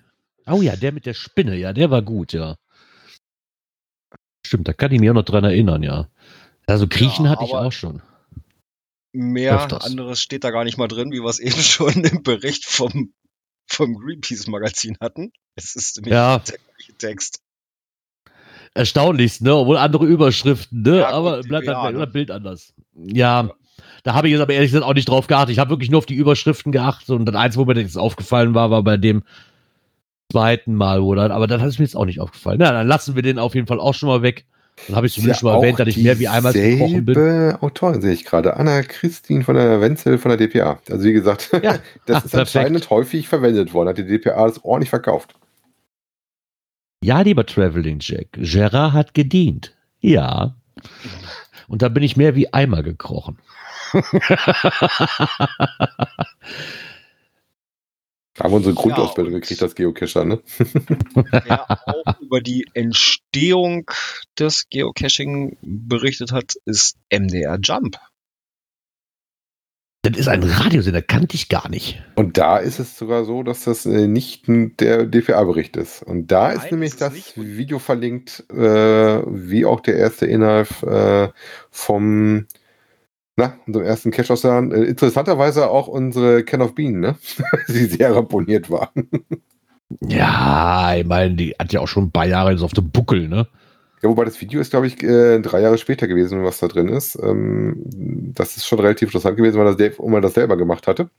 [0.48, 2.56] Oh ja, der mit der Spinne, ja, der war gut, ja.
[4.46, 6.08] Stimmt, da kann ich mich auch noch dran erinnern, ja.
[6.68, 8.02] Also Kriechen Ja, hatte ich auch schon.
[9.14, 9.84] Mehr Öfters.
[9.86, 13.14] anderes steht da gar nicht mal drin, wie wir es eben schon im Bericht vom,
[13.68, 15.32] vom Greenpeace-Magazin hatten.
[15.56, 16.40] Es ist nämlich Ja.
[16.40, 17.42] der gleiche Text.
[18.74, 19.54] Erstaunlichst, ne?
[19.54, 21.00] Obwohl andere Überschriften, ne?
[21.00, 22.08] Ja, aber bleibt das ne?
[22.08, 22.74] Bild anders.
[22.96, 23.52] Ja,
[24.04, 25.52] da habe ich jetzt aber ehrlich gesagt auch nicht drauf geachtet.
[25.52, 28.54] Ich habe wirklich nur auf die Überschriften geachtet und das eins, wo mir das aufgefallen
[28.56, 29.24] war, war bei dem
[30.32, 32.58] zweiten Mal, dann, aber hat es mir jetzt auch nicht aufgefallen.
[32.60, 34.46] Na, dann lassen wir den auf jeden Fall auch schon mal weg.
[34.88, 37.56] Dann habe ich zumindest schon mal erwähnt, dass ich mehr wie einmal gebrochen bin.
[37.62, 38.56] Autorin sehe ich gerade.
[38.58, 40.80] Anna Christine von der Wenzel von der DPA.
[40.90, 41.76] Also wie gesagt, Ja.
[42.06, 42.56] das Ach, ist perfekt.
[42.56, 43.90] anscheinend häufig verwendet worden.
[43.90, 45.36] Hat die DPA das ordentlich verkauft.
[47.04, 49.76] Ja, lieber Traveling Jack, Gerard hat gedient.
[50.00, 50.56] Ja.
[51.68, 53.38] Und da bin ich mehr wie einmal gekrochen.
[58.42, 60.40] Da haben wir unsere Grundausbildung und- gekriegt als Geocacher, ne?
[61.32, 63.86] Wer auch über die Entstehung
[64.40, 67.98] des Geocaching berichtet hat, ist MDR Jump.
[70.02, 72.02] Das ist ein Radiosender, kannte ich gar nicht.
[72.16, 76.02] Und da ist es sogar so, dass das äh, nicht der DPA-Bericht ist.
[76.02, 77.38] Und da Nein, ist nämlich ist das nicht.
[77.38, 81.30] Video verlinkt, äh, wie auch der erste Inhalt äh,
[81.70, 82.48] vom,
[83.42, 84.72] Na, unserem ersten Cache aus der Hand.
[84.72, 87.16] Äh, interessanterweise auch unsere Can of Bean, ne?
[87.68, 88.92] die sehr ramponiert war.
[90.08, 93.28] Ja, ich meine, die hat ja auch schon ein paar Jahre jetzt auf dem Buckel,
[93.28, 93.48] ne?
[94.04, 96.88] Ja, wobei das Video ist, glaube ich, äh, drei Jahre später gewesen, was da drin
[96.88, 97.18] ist.
[97.22, 97.84] Ähm,
[98.36, 101.10] das ist schon relativ interessant gewesen, weil das Dave immer das selber gemacht hatte.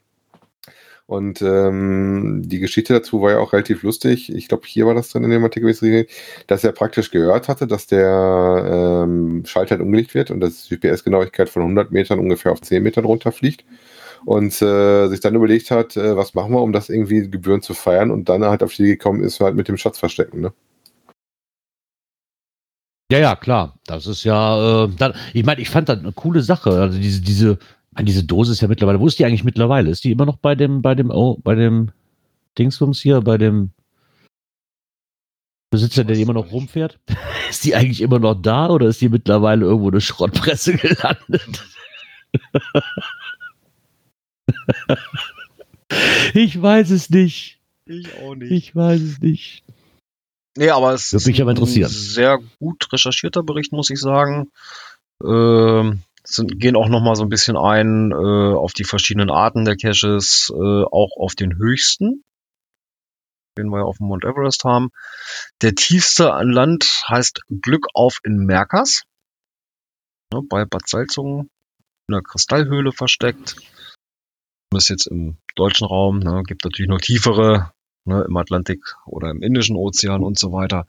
[1.05, 4.33] Und ähm, die Geschichte dazu war ja auch relativ lustig.
[4.33, 6.07] Ich glaube, hier war das drin in dem Artikel,
[6.47, 10.77] dass er praktisch gehört hatte, dass der ähm, Schalter halt umgelegt wird und dass die
[10.77, 13.65] GPS-Genauigkeit von 100 Metern ungefähr auf 10 Metern runterfliegt.
[14.25, 17.73] Und äh, sich dann überlegt hat, äh, was machen wir, um das irgendwie Gebühren zu
[17.73, 20.39] feiern und dann halt auf die Idee gekommen ist, halt mit dem Schatz verstecken.
[20.39, 20.53] Ne?
[23.11, 23.75] Ja, ja, klar.
[23.85, 26.71] Das ist ja, äh, dann, ich meine, ich fand das eine coole Sache.
[26.71, 27.59] Also diese, diese,
[28.01, 29.89] diese Dose ist ja mittlerweile, wo ist die eigentlich mittlerweile?
[29.89, 31.91] Ist die immer noch bei dem, bei dem, oh, bei dem
[32.57, 33.71] Dingsbums hier, bei dem
[35.69, 36.99] Besitzer, der immer noch rumfährt?
[37.49, 41.65] ist die eigentlich immer noch da oder ist die mittlerweile irgendwo eine Schrottpresse gelandet?
[46.33, 47.59] ich weiß es nicht.
[47.85, 48.51] Ich auch nicht.
[48.51, 49.63] Ich weiß es nicht.
[50.55, 54.51] Nee, aber es Würde ist mich aber ein sehr gut recherchierter Bericht, muss ich sagen.
[55.23, 59.65] Ähm, sind, gehen auch noch mal so ein bisschen ein äh, auf die verschiedenen Arten
[59.65, 62.23] der Caches, äh, auch auf den höchsten,
[63.57, 64.89] den wir ja auf dem Mount Everest haben.
[65.61, 69.03] Der tiefste an Land heißt Glück auf in Merkers,
[70.33, 71.49] ne, bei Bad Salzungen,
[72.07, 73.55] in einer Kristallhöhle versteckt.
[74.75, 77.73] Ist jetzt im deutschen Raum, ne, gibt natürlich noch tiefere,
[78.05, 80.87] ne, im Atlantik oder im Indischen Ozean und so weiter.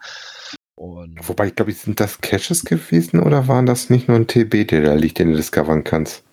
[0.76, 4.66] Und Wobei, ich glaube, sind das Caches gewesen oder waren das nicht nur ein TB,
[4.68, 6.24] der da liegt, den du discovern kannst?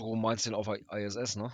[0.00, 1.50] du meinst den auf ISS, ne?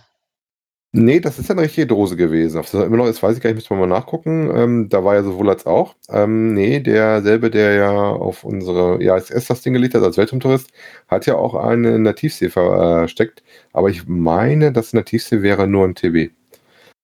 [0.93, 2.57] Nee, das ist ja eine richtige Dose gewesen.
[2.57, 4.49] Ob das immer noch ist, weiß ich gar nicht, müssen wir mal nachgucken.
[4.55, 5.95] Ähm, da war ja sowohl als auch.
[6.09, 10.71] Ähm, nee, derselbe, der ja auf unsere ISS das Ding gelegt hat als Weltraumtourist,
[11.07, 13.43] hat ja auch eine Nativsee versteckt.
[13.73, 16.31] Aber ich meine, das Nativsee wäre nur ein TB.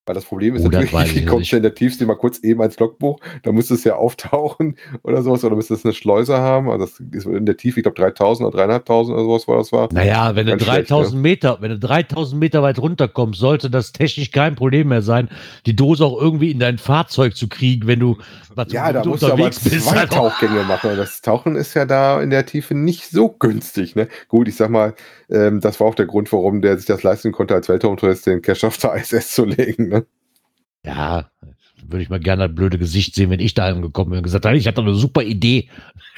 [0.05, 2.61] Weil das Problem ist Oh, natürlich, wie kommst du in der Tiefsee mal kurz eben
[2.61, 3.19] als Logbuch?
[3.43, 6.69] Da müsste es ja auftauchen oder sowas, oder müsste es eine Schleuse haben.
[6.69, 9.71] Also das ist in der Tiefe, ich glaube 3000 oder 3500 oder sowas war das
[9.71, 9.89] war.
[9.93, 13.91] Naja, wenn du Ganz schlecht, 3000 Meter, wenn du 3000 Meter weit runterkommst, sollte das
[13.93, 15.29] technisch kein Problem mehr sein,
[15.65, 18.17] die Dose auch irgendwie in dein Fahrzeug zu kriegen, wenn du,
[18.53, 19.87] was, Ja, da musst du aber unterwegs bist.
[19.87, 20.05] zwei.
[20.13, 20.91] Tauchgänge machen.
[20.97, 23.95] Das Tauchen ist ja da in der Tiefe nicht so günstig.
[23.95, 24.07] Ne?
[24.27, 24.93] Gut, ich sag mal,
[25.29, 28.41] ähm, das war auch der Grund, warum der sich das leisten konnte, als Weltraumtourist den
[28.41, 29.92] Cash auf der ISS zu legen.
[30.85, 31.29] Ja,
[31.87, 34.45] würde ich mal gerne das blöde Gesicht sehen, wenn ich da angekommen bin und gesagt
[34.45, 35.69] habe, ich hatte eine super Idee.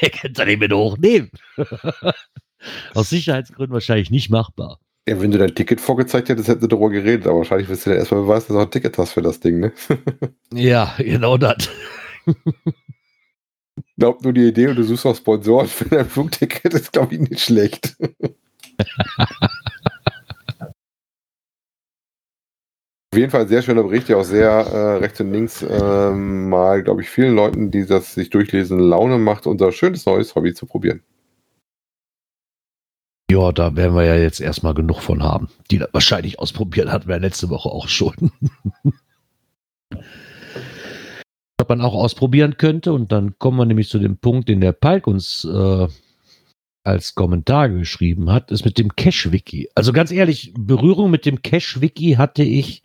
[0.00, 1.30] Der kann da nicht mit hochnehmen.
[2.94, 4.78] Aus Sicherheitsgründen wahrscheinlich nicht machbar.
[5.08, 7.26] Ja, wenn du dein Ticket vorgezeigt hättest, hätten wir darüber geredet.
[7.26, 9.40] Aber wahrscheinlich wirst du dann erstmal beweisen, dass du auch ein Ticket hast für das
[9.40, 9.60] Ding.
[9.60, 9.72] Ne?
[10.54, 11.68] Ja, genau das.
[13.96, 17.20] Glaub nur die Idee und du suchst auch Sponsoren für dein Flugticket, ist glaube ich
[17.20, 17.96] nicht schlecht.
[23.12, 26.82] Auf jeden Fall sehr schöner Bericht, der auch sehr äh, rechts und links ähm, mal,
[26.82, 30.64] glaube ich, vielen Leuten, die das sich durchlesen, Laune macht, unser schönes neues Hobby zu
[30.64, 31.02] probieren.
[33.30, 35.50] Ja, da werden wir ja jetzt erstmal genug von haben.
[35.70, 38.32] Die das wahrscheinlich ausprobiert hatten wir letzte Woche auch schon.
[39.90, 44.72] Was man auch ausprobieren könnte, und dann kommen wir nämlich zu dem Punkt, den der
[44.72, 45.86] Palk uns äh,
[46.82, 49.68] als Kommentar geschrieben hat, ist mit dem Cache-Wiki.
[49.74, 52.82] Also ganz ehrlich, Berührung mit dem Cache-Wiki hatte ich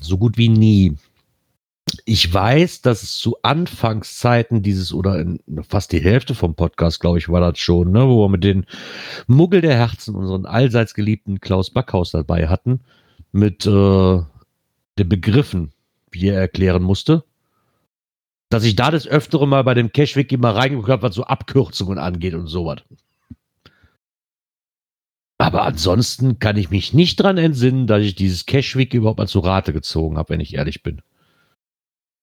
[0.00, 0.96] so gut wie nie.
[2.04, 7.18] Ich weiß, dass es zu Anfangszeiten dieses oder in fast die Hälfte vom Podcast, glaube
[7.18, 8.66] ich, war das schon, ne, wo wir mit den
[9.26, 12.80] Muggel der Herzen, unseren allseits geliebten Klaus Backhaus dabei hatten,
[13.32, 14.20] mit äh,
[14.98, 15.72] den Begriffen,
[16.10, 17.24] wie er erklären musste,
[18.48, 21.98] dass ich da das Öfteren mal bei dem Cache-Wiki mal reingeguckt habe, was so Abkürzungen
[21.98, 22.82] angeht und sowas.
[25.42, 29.40] Aber ansonsten kann ich mich nicht dran entsinnen, dass ich dieses Cache-Wiki überhaupt mal zu
[29.40, 31.02] Rate gezogen habe, wenn ich ehrlich bin.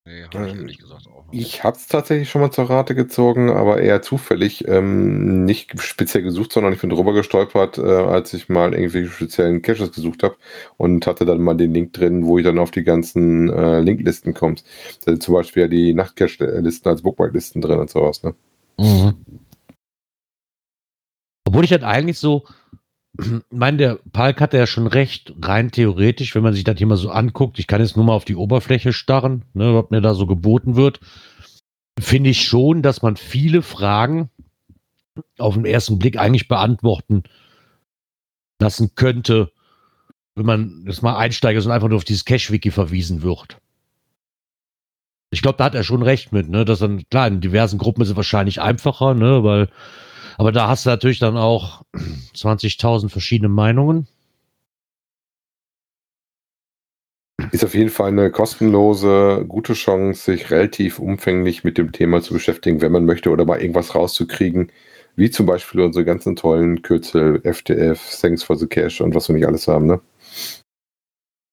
[0.06, 1.42] Nee, hab ich Ähm, ehrlich gesagt auch nicht.
[1.42, 4.66] Ich habe es tatsächlich schon mal zur Rate gezogen, aber eher zufällig.
[4.70, 9.62] Ähm, nicht speziell gesucht, sondern ich bin drüber gestolpert, äh, als ich mal irgendwelche speziellen
[9.64, 10.38] Caches gesucht habe
[10.78, 14.34] und hatte dann mal den Link drin, wo ich dann auf die ganzen äh, Linklisten
[14.34, 14.64] kommt.
[15.04, 18.24] Da sind zum Beispiel ja die Nachtcache-Listen als Bookmark-Listen drin und sowas.
[18.24, 18.34] Ne?
[21.50, 22.46] Obwohl ich halt eigentlich so,
[23.50, 26.98] meine, der Palk hatte ja schon recht, rein theoretisch, wenn man sich das hier mal
[26.98, 30.14] so anguckt, ich kann jetzt nur mal auf die Oberfläche starren, ne, was mir da
[30.14, 31.00] so geboten wird,
[32.00, 34.30] finde ich schon, dass man viele Fragen
[35.38, 37.24] auf den ersten Blick eigentlich beantworten
[38.62, 39.52] lassen könnte,
[40.36, 43.58] wenn man das mal einsteigt und einfach nur auf dieses Cache-Wiki verwiesen wird.
[45.32, 46.66] Ich glaube, da hat er schon recht mit, ne?
[46.66, 49.44] Dass dann, klar, in diversen Gruppen ist es wahrscheinlich einfacher, ne?
[49.44, 49.70] Weil
[50.40, 51.82] Aber da hast du natürlich dann auch
[52.34, 54.08] 20.000 verschiedene Meinungen.
[57.52, 62.34] Ist auf jeden Fall eine kostenlose, gute Chance, sich relativ umfänglich mit dem Thema zu
[62.34, 64.72] beschäftigen, wenn man möchte oder mal irgendwas rauszukriegen,
[65.18, 69.36] wie zum Beispiel unsere ganzen tollen Kürzel, FTF, Thanks for the Cash und was wir
[69.36, 70.00] nicht alles haben, ne?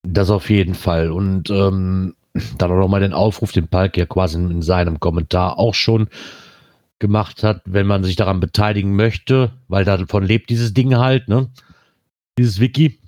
[0.04, 1.10] Das auf jeden Fall.
[1.10, 2.14] Und ähm,
[2.56, 6.08] dann auch nochmal den Aufruf, den Palk ja quasi in seinem Kommentar auch schon
[6.98, 11.50] gemacht hat, wenn man sich daran beteiligen möchte, weil davon lebt dieses Ding halt, ne?
[12.38, 13.00] Dieses Wiki,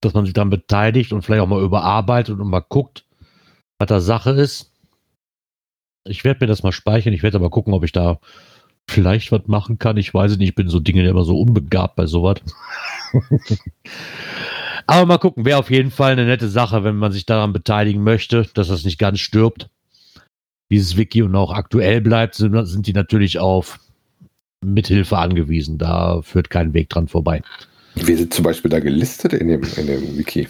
[0.00, 3.04] dass man sich daran beteiligt und vielleicht auch mal überarbeitet und mal guckt,
[3.78, 4.72] was da Sache ist.
[6.04, 8.18] Ich werde mir das mal speichern, ich werde aber gucken, ob ich da
[8.88, 9.96] vielleicht was machen kann.
[9.96, 12.40] Ich weiß nicht, ich bin so Dinge immer so unbegabt bei sowas.
[14.86, 18.02] aber mal gucken, wäre auf jeden Fall eine nette Sache, wenn man sich daran beteiligen
[18.02, 19.68] möchte, dass das nicht ganz stirbt
[20.70, 23.78] dieses Wiki und auch aktuell bleibt, sind, sind die natürlich auf
[24.64, 25.78] Mithilfe angewiesen.
[25.78, 27.42] Da führt kein Weg dran vorbei.
[27.94, 30.48] Wir sind zum Beispiel da gelistet in dem, in dem Wiki.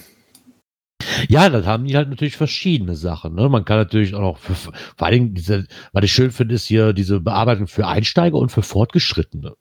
[1.28, 3.34] Ja, das haben die halt natürlich verschiedene Sachen.
[3.34, 3.48] Ne?
[3.48, 6.66] Man kann natürlich auch noch, für, vor allen Dingen, diese, was ich schön finde, ist
[6.66, 9.54] hier diese Bearbeitung für Einsteiger und für Fortgeschrittene.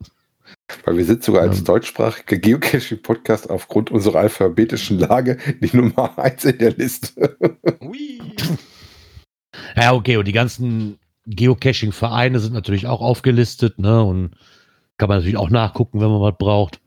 [0.84, 1.64] Weil wir sind sogar als Ja.
[1.64, 7.38] deutschsprachiger Geocaching-Podcast aufgrund unserer alphabetischen Lage die Nummer 1 in der Liste.
[7.82, 8.20] Hui.
[9.76, 14.04] Ja, okay, und die ganzen Geocaching-Vereine sind natürlich auch aufgelistet, ne?
[14.04, 14.32] Und
[14.98, 16.80] kann man natürlich auch nachgucken, wenn man was braucht.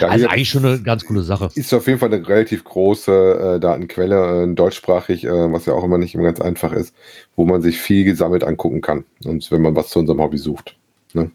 [0.00, 1.48] Ja, Also eigentlich schon eine ganz coole Sache.
[1.54, 5.84] ist auf jeden Fall eine relativ große äh, Datenquelle, äh, deutschsprachig, äh, was ja auch
[5.84, 6.94] immer nicht immer ganz einfach ist,
[7.36, 9.04] wo man sich viel gesammelt angucken kann.
[9.24, 10.76] Und wenn man was zu unserem Hobby sucht.
[11.12, 11.30] Ne?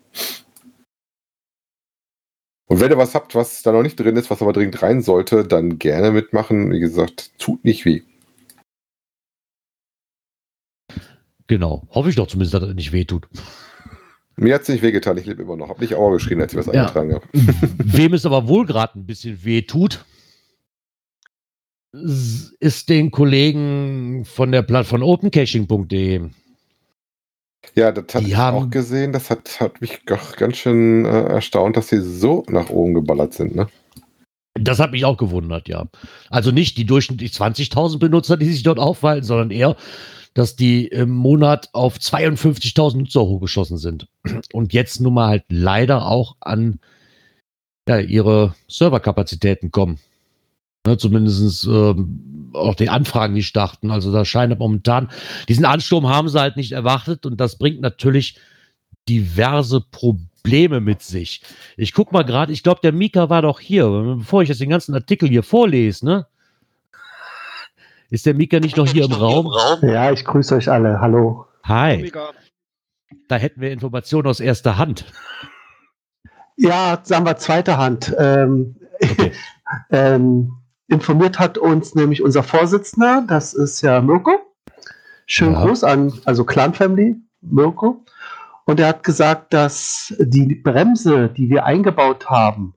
[2.68, 5.02] Und wenn ihr was habt, was da noch nicht drin ist, was aber dringend rein
[5.02, 6.72] sollte, dann gerne mitmachen.
[6.72, 8.02] Wie gesagt, tut nicht weh.
[11.52, 11.86] Genau.
[11.90, 13.28] Hoffe ich doch zumindest, dass das nicht wehtut.
[14.38, 15.68] Mir hat es nicht wehgetan, ich lebe immer noch.
[15.68, 16.84] Hab nicht Aua geschrien, als ich was Ja.
[16.84, 17.26] eingetragen habe.
[17.78, 20.06] Wem es aber wohl gerade ein bisschen weh tut,
[21.92, 26.30] ist den Kollegen von der Plattform opencaching.de.
[27.76, 29.12] Ja, das Die ich haben- auch gesehen.
[29.12, 33.34] Das hat, hat mich doch ganz schön äh, erstaunt, dass sie so nach oben geballert
[33.34, 33.56] sind.
[33.58, 33.68] Ne?
[34.54, 35.86] Das hat mich auch gewundert, ja.
[36.30, 39.76] Also nicht die durchschnittlich 20.000 Benutzer, die sich dort aufhalten, sondern eher,
[40.34, 44.08] dass die im Monat auf 52.000 Nutzer hochgeschossen sind.
[44.54, 46.80] Und jetzt nun mal halt leider auch an
[47.88, 50.00] ja, ihre Serverkapazitäten kommen.
[50.86, 53.92] Ne, zumindest ähm, auch die Anfragen nicht starten.
[53.92, 55.10] Also da scheint momentan,
[55.48, 58.40] diesen Ansturm haben sie halt nicht erwartet und das bringt natürlich
[59.08, 61.42] diverse Probleme mit sich.
[61.78, 64.70] Ich guck mal gerade, ich glaube, der Mika war doch hier, bevor ich jetzt den
[64.70, 66.28] ganzen Artikel hier vorlese, ne?
[68.12, 69.52] Ist der Mika nicht noch hier im Raum?
[69.82, 71.00] Ja, ich grüße euch alle.
[71.00, 71.48] Hallo.
[71.64, 72.12] Hi,
[73.28, 75.06] da hätten wir Informationen aus erster Hand.
[76.58, 78.14] Ja, sagen wir zweite Hand.
[78.20, 79.32] Ähm, Okay.
[79.90, 80.52] ähm,
[80.88, 84.32] informiert hat uns nämlich unser Vorsitzender, das ist ja Mirko.
[85.26, 85.66] Schönen Ja.
[85.66, 88.06] Gruß an, also Clan Family, Mirko.
[88.66, 92.76] Und er hat gesagt, dass die Bremse, die wir eingebaut haben,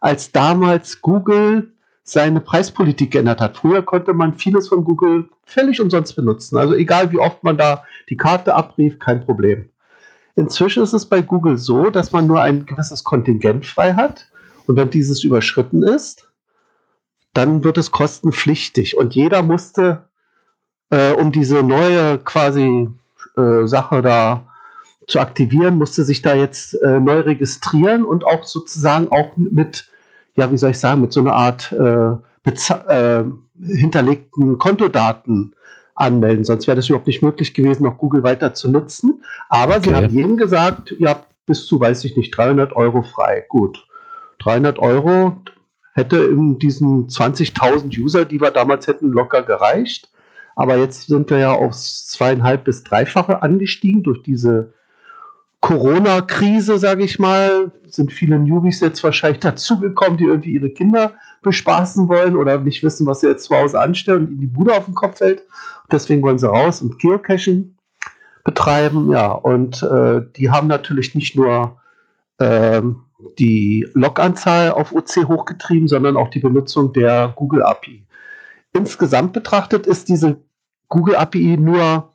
[0.00, 1.74] als damals Google
[2.08, 3.56] seine Preispolitik geändert hat.
[3.56, 6.56] Früher konnte man vieles von Google völlig umsonst benutzen.
[6.56, 9.68] Also egal wie oft man da die Karte abrief, kein Problem.
[10.36, 14.28] Inzwischen ist es bei Google so, dass man nur ein gewisses Kontingent frei hat.
[14.66, 16.30] Und wenn dieses überschritten ist,
[17.34, 18.96] dann wird es kostenpflichtig.
[18.96, 20.04] Und jeder musste,
[20.90, 22.88] äh, um diese neue quasi
[23.36, 24.46] äh, Sache da
[25.08, 29.90] zu aktivieren, musste sich da jetzt äh, neu registrieren und auch sozusagen auch mit,
[30.36, 32.12] ja, wie soll ich sagen, mit so einer Art äh,
[32.88, 33.24] äh,
[33.60, 35.54] hinterlegten Kontodaten
[35.94, 36.44] anmelden.
[36.44, 39.22] Sonst wäre das überhaupt nicht möglich gewesen, noch Google weiter zu nutzen.
[39.48, 39.94] Aber sie Okay.
[40.04, 43.44] haben jedem gesagt, ihr habt bis zu, weiß ich nicht, 300 Euro frei.
[43.48, 43.86] Gut.
[44.40, 45.36] 300 Euro
[45.94, 50.10] hätte in diesen 20.000 User, die wir damals hätten, locker gereicht.
[50.54, 54.72] Aber jetzt sind wir ja aufs zweieinhalb bis dreifache angestiegen durch diese
[55.60, 57.72] Corona-Krise, sage ich mal.
[57.86, 63.06] Sind viele Newbies jetzt wahrscheinlich dazugekommen, die irgendwie ihre Kinder bespaßen wollen oder nicht wissen,
[63.06, 65.44] was sie jetzt zu Hause anstellen und ihnen die Bude auf den Kopf fällt.
[65.90, 67.76] Deswegen wollen sie raus und Geocaching
[68.44, 69.10] betreiben.
[69.10, 71.80] Ja, und äh, die haben natürlich nicht nur
[72.40, 73.02] ähm,
[73.38, 78.06] die Log-Anzahl auf OC hochgetrieben, sondern auch die Benutzung der Google API.
[78.72, 80.36] Insgesamt betrachtet ist diese
[80.88, 82.12] Google API nur,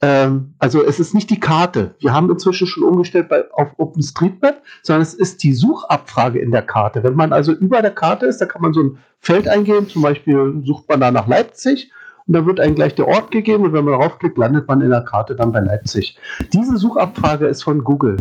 [0.00, 1.94] ähm, also es ist nicht die Karte.
[1.98, 6.62] Wir haben inzwischen schon umgestellt bei, auf OpenStreetMap, sondern es ist die Suchabfrage in der
[6.62, 7.02] Karte.
[7.02, 10.02] Wenn man also über der Karte ist, da kann man so ein Feld eingeben, zum
[10.02, 11.90] Beispiel sucht man da nach Leipzig
[12.26, 14.90] und da wird einem gleich der Ort gegeben und wenn man draufklickt, landet man in
[14.90, 16.16] der Karte dann bei Leipzig.
[16.52, 18.18] Diese Suchabfrage ist von Google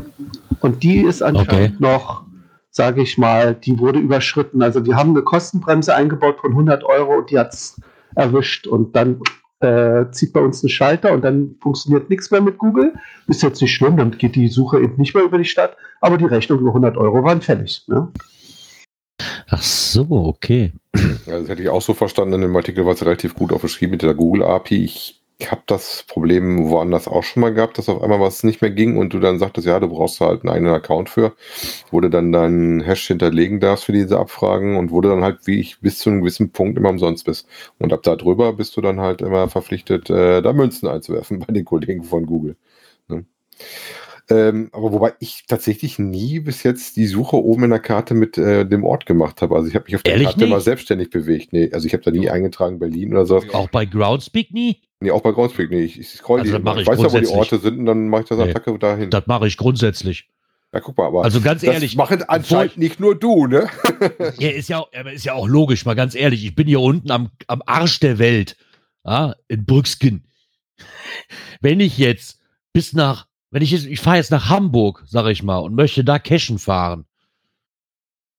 [0.61, 1.71] und die ist anscheinend Okay.
[1.79, 2.23] noch,
[2.71, 4.63] sage ich mal, die wurde überschritten.
[4.63, 7.79] Also die haben eine Kostenbremse eingebaut von 100 Euro und die hat es
[8.15, 9.21] erwischt und dann
[9.59, 12.93] äh, zieht bei uns einen Schalter und dann funktioniert nichts mehr mit Google.
[13.27, 16.17] Ist jetzt nicht schlimm, dann geht die Suche eben nicht mehr über die Stadt, aber
[16.17, 17.83] die Rechnung über 100 Euro waren fällig.
[17.87, 18.11] Ne?
[19.49, 20.73] Ach so, okay.
[20.93, 23.61] Also das hätte ich auch so verstanden, in dem Artikel war es relativ gut auch
[23.61, 24.83] beschrieben mit der Google API.
[24.83, 28.71] Ich habe das Problem woanders auch schon mal gehabt, dass auf einmal was nicht mehr
[28.71, 31.33] ging und du dann sagtest, ja, du brauchst halt einen eigenen Account für,
[31.91, 35.45] wo du dann deinen Hash hinterlegen darfst für diese Abfragen und wo du dann halt,
[35.45, 37.47] wie ich, bis zu einem gewissen Punkt immer umsonst bist.
[37.77, 41.53] Und ab da drüber bist du dann halt immer verpflichtet, äh, da Münzen einzuwerfen bei
[41.53, 42.55] den Kollegen von Google.
[43.07, 43.25] Ne?
[44.29, 48.37] Ähm, aber wobei ich tatsächlich nie bis jetzt die Suche oben in der Karte mit
[48.37, 49.55] äh, dem Ort gemacht habe.
[49.55, 50.65] Also ich habe mich auf der Ehrlich Karte immer nicht?
[50.65, 51.53] selbstständig bewegt.
[51.53, 53.41] Nee, also ich habe da nie eingetragen Berlin oder so.
[53.53, 54.81] Auch bei Groundspeak nie?
[54.99, 55.97] Nee, auch bei Groundspeak nicht.
[55.97, 56.63] Ich, ich scroll Also die.
[56.63, 57.27] das Ich ich weiß ja, wo die.
[57.27, 58.49] Orte sind und dann mache ich das Nee.
[58.49, 59.09] Attacke dahin.
[59.11, 60.27] Das mache ich grundsätzlich.
[60.73, 63.69] ja, guck mal, aber Also ganz das ehrlich, machen anscheinend bevor nicht nur du, ne?
[64.39, 66.43] Ja, ist ja, auch- ist ja auch logisch, mal ganz ehrlich.
[66.45, 68.57] Ich bin hier unten am, am Arsch der Welt,
[69.05, 70.23] ja, in Brückskin.
[71.61, 72.39] Wenn ich jetzt
[72.73, 76.03] bis nach, wenn ich jetzt, ich fahre jetzt nach Hamburg, sage ich mal, und möchte
[76.03, 77.05] da cashen fahren,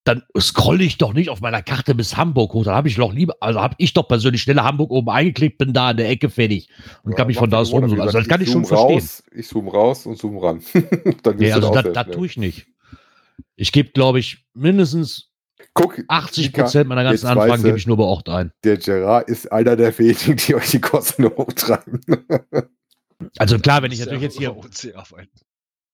[0.05, 2.65] dann scrolle ich doch nicht auf meiner Karte bis Hamburg hoch.
[2.65, 5.73] Dann habe ich doch lieber, also habe ich doch persönlich schneller Hamburg oben eingeklickt, bin
[5.73, 6.69] da an der Ecke fertig
[7.03, 7.81] und kann mich von da aus rum.
[7.81, 8.01] rumsuchen.
[8.01, 8.99] Also das kann ich schon zoom verstehen.
[9.01, 10.63] Raus, ich zoome raus und zoome ran.
[11.23, 12.67] dann Nee, gehst also da das auch tue ich nicht.
[13.57, 15.29] Ich gebe, glaube ich, mindestens
[15.75, 18.53] Guck, 80 Mika, Prozent meiner ganzen Anfragen gebe ich nur bei Ort ein.
[18.65, 22.01] der Gerard ist einer der wenigen, die euch die Kosten hochtreiben.
[23.37, 24.57] Also klar, wenn ich natürlich jetzt hier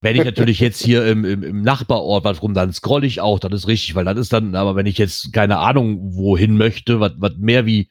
[0.05, 3.39] Wenn ich natürlich jetzt hier im, im, im Nachbarort was rum, dann scroll ich auch,
[3.39, 7.01] das ist richtig, weil das ist dann, aber wenn ich jetzt keine Ahnung wohin möchte,
[7.01, 7.89] was, was mehr wie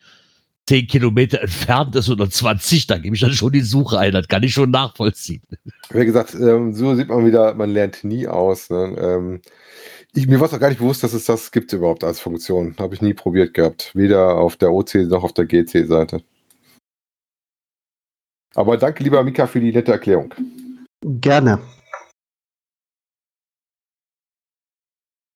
[0.67, 4.27] 10 Kilometer entfernt ist oder 20, dann gebe ich dann schon die Suche ein, das
[4.27, 5.41] kann ich schon nachvollziehen.
[5.89, 8.69] Wie gesagt, ähm, so sieht man wieder, man lernt nie aus.
[8.69, 8.95] Ne?
[8.95, 9.41] Ähm,
[10.13, 12.75] ich, mir war es auch gar nicht bewusst, dass es das gibt überhaupt als Funktion.
[12.77, 13.89] Habe ich nie probiert gehabt.
[13.95, 16.21] Weder auf der OC noch auf der GC-Seite.
[18.53, 20.31] Aber danke, lieber Mika, für die nette Erklärung.
[21.01, 21.57] Gerne.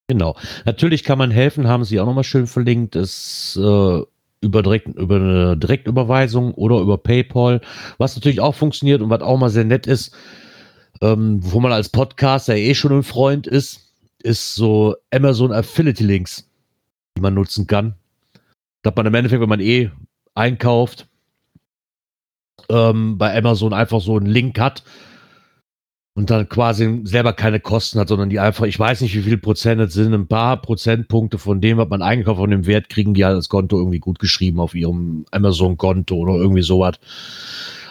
[0.08, 0.38] Genau.
[0.66, 4.01] Natürlich kann man helfen, haben sie auch nochmal schön verlinkt, ist äh,
[4.41, 7.60] über, direkt, über eine Direktüberweisung oder über PayPal,
[7.97, 10.16] was natürlich auch funktioniert und was auch mal sehr nett ist,
[11.01, 13.93] ähm, wo man als Podcaster eh schon ein Freund ist,
[14.24, 16.49] ist so Amazon Affiliate Links,
[17.18, 17.95] die man nutzen kann.
[18.84, 19.91] Dass man im Endeffekt, wenn man eh
[20.36, 21.08] einkauft,
[22.70, 24.84] ähm, bei Amazon einfach so einen Link hat
[26.18, 29.38] und dann quasi selber keine Kosten hat, sondern die einfach, ich weiß nicht, wie viel
[29.38, 33.13] Prozent es sind, ein paar Prozentpunkte von dem, was man eingekauft von dem Wert, kriegen
[33.13, 36.95] die halt das Konto irgendwie gut geschrieben auf ihrem Amazon-Konto oder irgendwie sowas.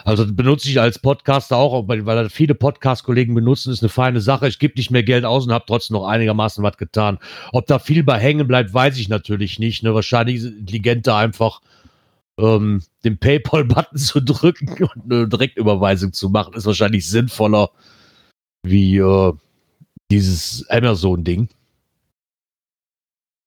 [0.03, 4.19] Also das benutze ich als Podcaster auch, weil, das viele Podcast-Kollegen benutzen, ist eine feine
[4.19, 4.49] Sache.
[4.49, 7.19] Ich gebe nicht mehr Geld aus und habe trotzdem noch einigermaßen was getan.
[7.53, 9.83] Ob da viel bei hängen bleibt, weiß ich natürlich nicht.
[9.83, 9.93] Ne?
[9.93, 11.61] Wahrscheinlich ist es intelligenter einfach
[12.37, 17.69] ähm, den PayPal-Button zu drücken und eine Direktüberweisung zu machen, ist wahrscheinlich sinnvoller
[18.69, 19.33] wie äh,
[20.11, 21.49] dieses Amazon-Ding.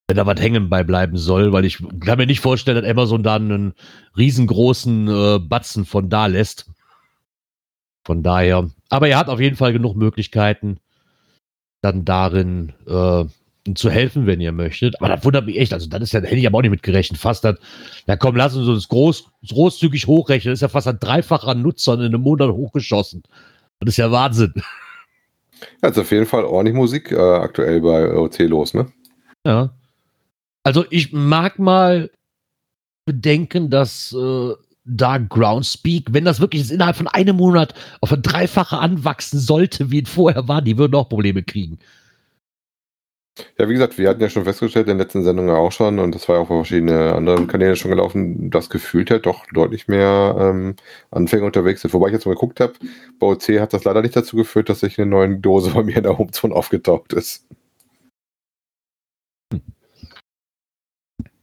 [0.09, 3.23] Wenn da was hängen bei bleiben soll, weil ich kann mir nicht vorstellen, dass Amazon
[3.23, 3.75] da einen
[4.17, 6.69] riesengroßen äh, Batzen von da lässt.
[8.05, 8.69] Von daher.
[8.89, 10.81] Aber er hat auf jeden Fall genug Möglichkeiten,
[11.81, 13.25] dann darin äh,
[13.75, 15.01] zu helfen, wenn ihr möchtet.
[15.01, 15.73] Aber das wundert mich echt.
[15.73, 17.21] Also, das ist ja, hätte ich aber auch nicht mit gerechnet.
[17.21, 17.57] Fast das,
[18.07, 20.53] ja komm, lass uns das groß, großzügig hochrechnen.
[20.53, 23.23] Das ist ja fast ein dreifacher Nutzern in einem Monat hochgeschossen.
[23.81, 24.55] Das ist ja Wahnsinn.
[25.83, 28.87] Ja, ist auf jeden Fall ordentlich Musik äh, aktuell bei OC los, ne?
[29.47, 29.71] Ja.
[30.63, 32.11] Also ich mag mal
[33.07, 34.53] bedenken, dass äh,
[34.85, 40.03] da Groundspeak, wenn das wirklich innerhalb von einem Monat auf ein Dreifache anwachsen sollte, wie
[40.03, 41.79] es vorher war, die würden auch Probleme kriegen.
[43.59, 46.15] Ja, wie gesagt, wir hatten ja schon festgestellt, in den letzten Sendungen auch schon, und
[46.15, 49.89] das war ja auch auf verschiedenen anderen Kanälen schon gelaufen, dass gefühlt halt doch deutlich
[49.89, 50.77] mehr ähm,
[51.11, 51.93] Anfänger unterwegs sind.
[51.95, 52.75] Wobei ich jetzt mal geguckt habe,
[53.19, 55.97] bei OC hat das leider nicht dazu geführt, dass sich eine neue Dose bei mir
[55.97, 57.47] in der Homezone aufgetaucht ist.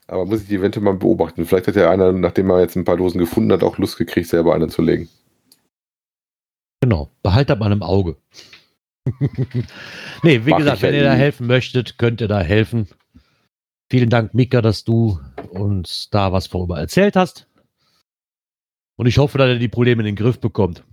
[0.08, 1.46] Aber muss ich die Evente mal beobachten.
[1.46, 4.28] Vielleicht hat ja einer, nachdem er jetzt ein paar Dosen gefunden hat, auch Lust gekriegt,
[4.28, 5.10] selber eine zu legen.
[6.82, 7.10] Genau.
[7.24, 8.16] Behalt mal im Auge.
[10.24, 12.88] nee, wie Mach gesagt, wenn ihr da helfen möchtet, könnt ihr da helfen.
[13.90, 17.48] Vielen Dank, Mika, dass du uns da was vorüber erzählt hast.
[18.98, 20.84] Und ich hoffe, dass ihr die Probleme in den Griff bekommt.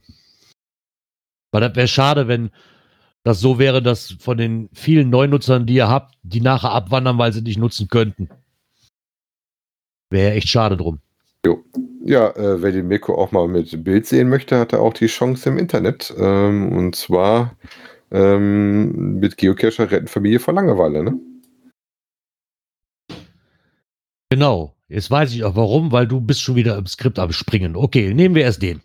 [1.51, 2.51] Weil das wäre schade, wenn
[3.25, 7.33] das so wäre, dass von den vielen Neunutzern, die ihr habt, die nachher abwandern, weil
[7.33, 8.29] sie nicht nutzen könnten.
[10.11, 11.01] Wäre echt schade drum.
[12.05, 15.07] Ja, äh, wer den Mirko auch mal mit Bild sehen möchte, hat er auch die
[15.07, 16.13] Chance im Internet.
[16.19, 17.57] Ähm, und zwar
[18.11, 21.19] ähm, mit Geocacher retten Familie vor Langeweile, ne?
[24.31, 24.75] Genau.
[24.89, 27.75] Jetzt weiß ich auch warum, weil du bist schon wieder im Skript am Springen.
[27.75, 28.83] Okay, nehmen wir erst den.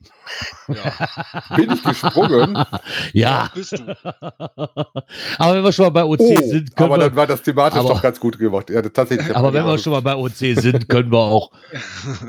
[0.70, 0.94] Ja,
[1.58, 2.58] Bin ich gesprungen?
[3.14, 3.52] Ja.
[3.54, 3.80] bist du.
[5.38, 7.42] aber wenn wir schon mal bei OC Oh, sind, können aber wir, dann war das
[7.42, 8.70] thematisch aber- doch ganz gut gemacht.
[8.70, 9.36] Ja, tatsächlich.
[9.36, 11.52] aber wenn wir schon mal bei OC sind, können wir auch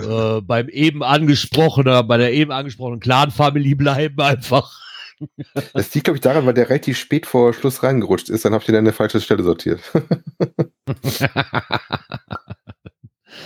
[0.02, 4.78] äh, beim eben angesprochenen, bei der eben angesprochenen Clan-Family bleiben einfach.
[5.74, 8.44] Das liegt, glaube ich, daran, weil der relativ spät vor Schluss reingerutscht ist.
[8.44, 9.80] Dann habt ihr dann eine falsche Stelle sortiert.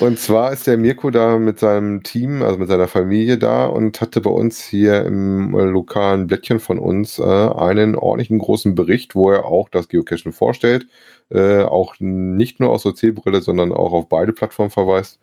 [0.00, 4.00] Und zwar ist der Mirko da mit seinem Team, also mit seiner Familie da und
[4.00, 9.30] hatte bei uns hier im lokalen Blättchen von uns äh, einen ordentlichen großen Bericht, wo
[9.30, 10.86] er auch das Geocaching vorstellt.
[11.30, 15.20] Äh, auch nicht nur aus OC-Brille, sondern auch auf beide Plattformen verweist.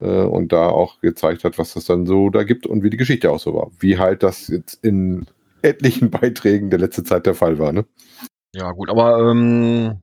[0.00, 2.96] Äh, und da auch gezeigt hat, was das dann so da gibt und wie die
[2.96, 3.70] Geschichte auch so war.
[3.78, 5.26] Wie halt das jetzt in
[5.62, 7.72] etlichen Beiträgen der letzte Zeit der Fall war.
[7.72, 7.86] Ne?
[8.54, 10.02] Ja, gut, aber ähm,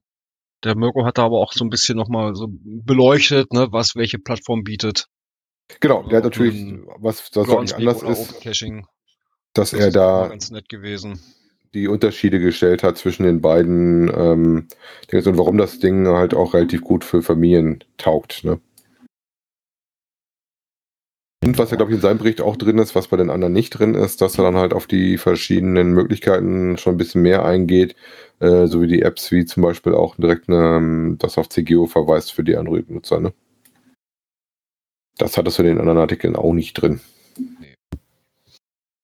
[0.63, 4.19] der Mirko hat da aber auch so ein bisschen nochmal so beleuchtet, ne, was welche
[4.19, 5.07] Plattform bietet.
[5.81, 8.41] Genau, der hat natürlich, Ähm, was das deutlich Groundspeak anders ist,
[9.53, 11.19] dass Das er da ganz nett gewesen.
[11.73, 14.67] die Unterschiede gestellt hat zwischen den beiden ähm,
[15.11, 18.43] Dings und warum das Ding halt auch relativ gut für Familien taugt.
[18.45, 18.59] Ne?
[21.47, 23.53] Und was ja, glaube ich, in seinem Bericht auch drin ist, was bei den anderen
[23.53, 27.45] nicht drin ist, dass er dann halt auf die verschiedenen Möglichkeiten schon ein bisschen mehr
[27.45, 27.95] eingeht,
[28.41, 32.33] äh, so wie die Apps, wie zum Beispiel auch direkt eine, das auf CGO verweist
[32.33, 33.21] für die Android-Nutzer.
[33.21, 33.33] Ne?
[35.17, 36.99] Das hat es in den anderen Artikeln auch nicht drin.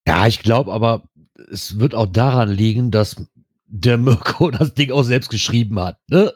[0.06, 1.04] Ja, ich glaube aber,
[1.50, 3.26] es wird auch daran liegen, dass
[3.68, 5.98] der Mirko das Ding auch selbst geschrieben hat.
[6.10, 6.34] Ne?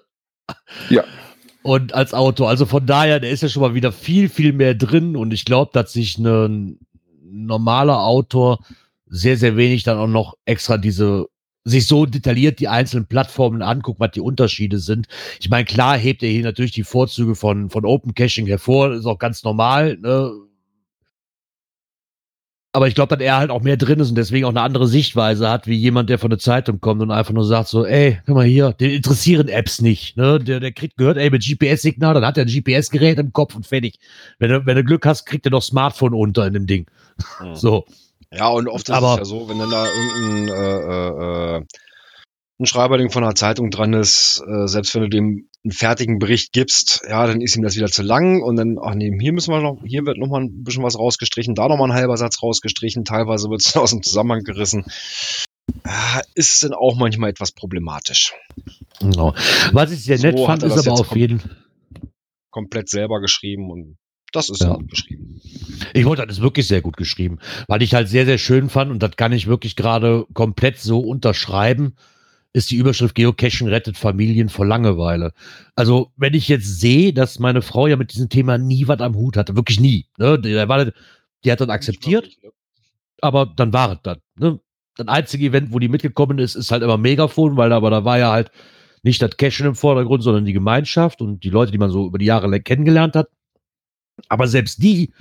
[0.89, 1.03] Ja.
[1.67, 2.47] Und als Autor.
[2.47, 5.17] Also von daher, der ist ja schon mal wieder viel, viel mehr drin.
[5.17, 6.79] Und ich glaube, dass sich ein
[7.29, 8.59] normaler Autor
[9.05, 11.27] sehr, sehr wenig dann auch noch extra diese
[11.65, 15.07] sich so detailliert die einzelnen Plattformen anguckt, was die Unterschiede sind.
[15.41, 19.05] Ich meine, klar hebt er hier natürlich die Vorzüge von, von Open Caching hervor, ist
[19.05, 20.31] auch ganz normal, ne?
[22.73, 24.87] Aber ich glaube, dass er halt auch mehr drin ist und deswegen auch eine andere
[24.87, 28.19] Sichtweise hat, wie jemand, der von der Zeitung kommt und einfach nur sagt so, ey,
[28.25, 30.37] guck mal hier, den interessieren Apps nicht, ne?
[30.39, 33.65] Der, der kriegt gehört, ey, mit GPS-Signal, dann hat er ein GPS-Gerät im Kopf und
[33.65, 33.97] fertig.
[34.37, 36.85] Wenn du, wenn du Glück hast, kriegt er noch Smartphone unter in dem Ding.
[37.39, 37.55] Hm.
[37.55, 37.85] So.
[38.31, 41.63] Ja, und oft ist Aber- es ja so, wenn dann da irgendein äh, äh, äh,
[42.59, 46.53] ein Schreiberling von einer Zeitung dran ist, äh, selbst wenn du dem einen fertigen Bericht
[46.53, 49.51] gibst, ja, dann ist ihm das wieder zu lang und dann, ach nee, hier müssen
[49.51, 52.15] wir noch, hier wird noch mal ein bisschen was rausgestrichen, da noch mal ein halber
[52.15, 54.85] Satz rausgestrichen, teilweise wird es aus dem Zusammenhang gerissen.
[55.85, 58.33] Ja, ist dann auch manchmal etwas problematisch.
[59.01, 59.33] Genau.
[59.73, 61.41] Was ich sehr So nett fand, ist aber auf jeden
[62.49, 63.97] Komplett selber geschrieben und
[64.31, 64.69] das ist Ja.
[64.69, 64.75] ja.
[64.75, 65.41] gut geschrieben.
[65.93, 68.89] Ich wollte, das ist wirklich sehr gut geschrieben, weil ich halt sehr, sehr schön fand
[68.89, 71.95] und das kann ich wirklich gerade komplett so unterschreiben,
[72.57, 75.31] ist die Überschrift Geocaching rettet Familien vor Langeweile.
[75.75, 79.15] Also, wenn ich jetzt sehe, dass meine Frau ja mit diesem Thema nie was am
[79.15, 80.49] Hut hatte, wirklich nie, ne, die,
[81.43, 82.35] die hat dann akzeptiert,
[83.21, 84.17] aber dann war es das.
[84.39, 84.59] Ne?
[84.95, 88.17] Das einzige Event, wo die mitgekommen ist, ist halt immer Megafon, weil aber da war
[88.17, 88.49] ja halt
[89.03, 92.17] nicht das Cashen im Vordergrund, sondern die Gemeinschaft und die Leute, die man so über
[92.17, 93.29] die Jahre kennengelernt hat.
[94.29, 95.13] Aber selbst die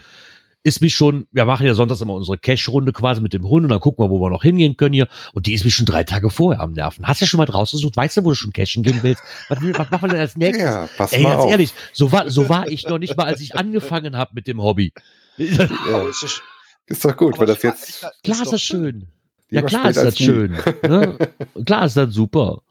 [0.67, 3.69] ist mich schon, wir machen ja sonntags immer unsere Cash-Runde quasi mit dem Hund und
[3.71, 5.07] dann gucken wir, wo wir noch hingehen können hier.
[5.33, 7.07] Und die ist mich schon drei Tage vorher am Nerven.
[7.07, 7.97] Hast du schon mal draußen gesucht?
[7.97, 9.23] Weißt du, wo du schon cashen gehen willst?
[9.49, 10.65] Was, was machen wir denn als nächstes?
[10.65, 11.51] Ja, pass Ey, mal ganz auf.
[11.53, 14.61] ehrlich, so war, so war ich noch nicht mal, als ich angefangen habe mit dem
[14.61, 14.93] Hobby.
[15.37, 16.43] Ja, ist das-
[16.89, 19.07] ist doch gut, weil das jetzt Klar ist doch das schön.
[19.51, 20.53] Ja, klar ist das schön.
[20.83, 21.17] Ne?
[21.65, 22.63] Klar ist das super.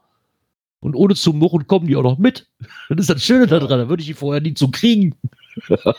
[0.80, 2.46] Und ohne zu murren kommen die auch noch mit.
[2.90, 3.78] Das ist das Schöne daran.
[3.78, 5.14] Da würde ich die vorher nie zu kriegen.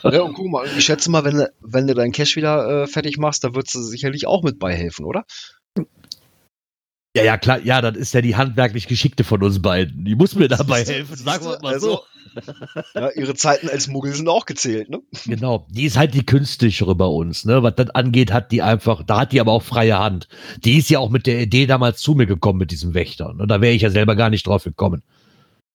[0.03, 2.87] Ja, und guck mal, ich schätze mal, wenn, du- wenn du deinen Cash wieder äh,
[2.87, 5.25] fertig machst, da würdest du sicherlich auch mit beihelfen, oder?
[7.15, 7.59] Ja, ja, klar.
[7.63, 10.05] Ja, das ist ja die handwerklich Geschickte von uns beiden.
[10.05, 12.01] Die muss mir dabei helfen, sagen wir mal so.
[12.93, 15.01] Ja, ihre Zeiten als Muggel sind auch gezählt, ne?
[15.25, 15.65] Genau.
[15.71, 17.45] Die ist halt die künstlichere bei uns.
[17.45, 17.63] Ne?
[17.63, 20.27] Was das angeht, hat die einfach, da hat die aber auch freie Hand.
[20.63, 23.33] Die ist ja auch mit der Idee damals zu mir gekommen mit diesem Wächter.
[23.33, 23.47] Ne?
[23.47, 25.01] Da wäre ich ja selber gar nicht drauf gekommen.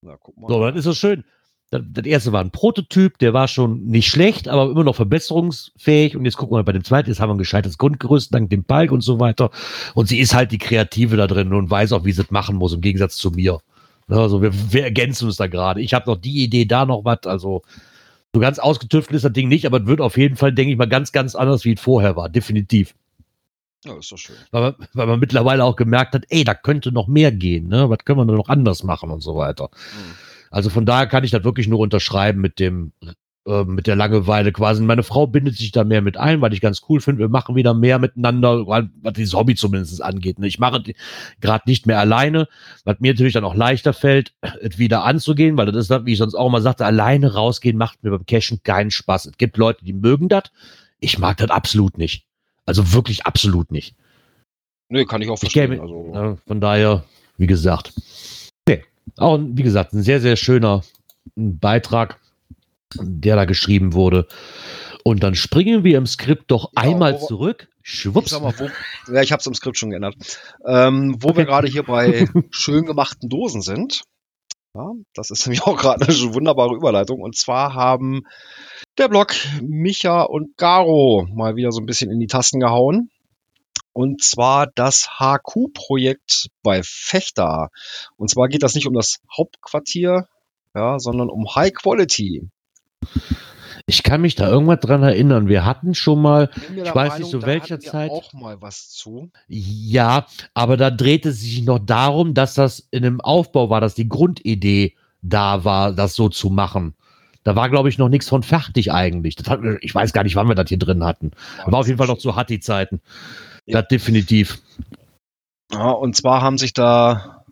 [0.03, 0.47] Na, guck mal.
[0.49, 1.25] So, dann ist es schön.
[1.73, 6.15] Das, erste war ein Prototyp, der war schon nicht schlecht, aber immer noch verbesserungsfähig.
[6.17, 8.65] Und jetzt gucken wir bei dem zweiten, jetzt haben wir ein gescheites Grundgerüst, dank dem
[8.65, 9.51] Balk und so weiter.
[9.95, 12.57] Und sie ist halt die Kreative da drin und weiß auch, wie sie es machen
[12.57, 13.61] muss, im Gegensatz zu mir.
[14.09, 15.81] Ne, Also wir, wir ergänzen uns da gerade.
[15.81, 17.21] Ich habe noch die Idee, da noch was.
[17.25, 17.63] Also
[18.35, 20.79] so ganz ausgetüftelt ist das Ding nicht, aber es wird auf jeden Fall, denke ich
[20.79, 22.29] mal, ganz, ganz anders, wie es vorher war.
[22.29, 22.95] Definitiv.
[23.85, 24.37] Ja, ist doch schön.
[24.51, 27.69] Weil man, weil man mittlerweile auch gemerkt hat, ey, da könnte noch mehr gehen.
[27.69, 27.89] Ne?
[27.89, 29.71] Was können wir noch anders machen und so weiter.
[29.73, 30.15] Hm.
[30.53, 32.93] Also von daher kann ich das wirklich nur unterschreiben mit dem
[33.47, 34.83] äh, mit der Langeweile quasi.
[34.83, 37.19] Meine Frau bindet sich da mehr mit ein, weil ich ganz cool finde.
[37.21, 40.39] Wir machen wieder mehr miteinander, was dieses Hobby zumindest angeht.
[40.39, 40.47] Ne?
[40.47, 40.83] Ich mache
[41.41, 42.47] gerade nicht mehr alleine,
[42.85, 46.19] was mir natürlich dann auch leichter fällt, es wieder anzugehen, weil das ist, wie ich
[46.19, 49.27] sonst auch mal sagte, alleine rausgehen macht mir beim Cashen keinen Spaß.
[49.27, 50.45] Es gibt Leute, die mögen das.
[51.01, 52.27] Ich mag das absolut nicht.
[52.67, 53.97] Also wirklich absolut nicht.
[54.89, 55.73] Nee, kann ich auch Ich verstehen.
[55.73, 57.03] gäbe- also, Ja, von daher,
[57.39, 57.93] wie gesagt.
[59.17, 60.83] Auch, wie gesagt, ein sehr, sehr schöner
[61.37, 62.19] Beitrag,
[62.95, 64.27] der da geschrieben wurde.
[65.05, 67.69] Und dann springen wir im Skript doch Ja, einmal wo- zurück.
[67.83, 68.31] ich Schwupps.
[68.31, 70.15] sag mal, wo, ja, ich habe es im Skript schon geändert.
[70.67, 74.03] Ähm, wo wir gerade hier bei schön gemachten Dosen sind.
[74.75, 77.21] Ja, das ist nämlich auch gerade eine wunderbare Überleitung.
[77.21, 78.23] Und zwar haben
[78.99, 83.11] der Blog Micha und Garo mal wieder so ein bisschen in die Tasten gehauen.
[83.93, 87.71] Und zwar das HQ-Projekt bei Fechter.
[88.17, 90.27] Und zwar geht das nicht um das Hauptquartier,
[90.75, 92.49] ja, sondern um High Quality.
[93.87, 95.49] Ich kann mich da irgendwas dran erinnern.
[95.49, 96.51] Wir hatten schon mal,
[96.83, 98.11] Ich weiß nicht, zu welcher Zeit.
[98.11, 99.31] auch mal was zu.
[99.49, 103.95] ja, aber da drehte es sich noch darum, dass das in dem Aufbau war, dass
[103.95, 106.95] die Grundidee da war, das so zu machen.
[107.45, 109.37] Da war, glaube ich, noch nichts von fertig eigentlich.
[109.49, 111.33] Hat, ich weiß gar nicht, wann wir das hier drin hatten.
[111.67, 113.01] War auf jeden Fall noch zu Hatti-Zeiten.
[113.67, 113.83] Ja.
[113.83, 114.61] Definitiv.
[115.71, 117.45] Ja, und zwar haben sich da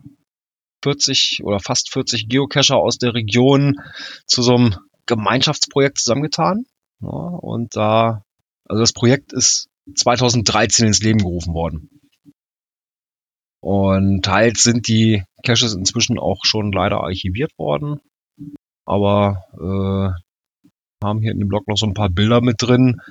[0.83, 3.79] 40 oder fast 40 Geocacher aus der Region
[4.25, 6.65] zu so einem Gemeinschaftsprojekt zusammengetan.
[7.01, 8.23] Ja, und da,
[8.65, 11.89] also das Projekt ist 2013 ins Leben gerufen worden.
[13.61, 17.99] Und teils sind die Caches inzwischen auch schon leider archiviert worden.
[18.85, 23.01] Aber äh, haben hier in dem Blog noch so ein paar Bilder mit drin.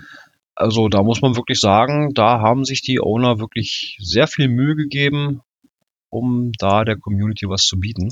[0.60, 4.76] Also da muss man wirklich sagen, da haben sich die Owner wirklich sehr viel Mühe
[4.76, 5.40] gegeben,
[6.10, 8.10] um da der Community was zu bieten.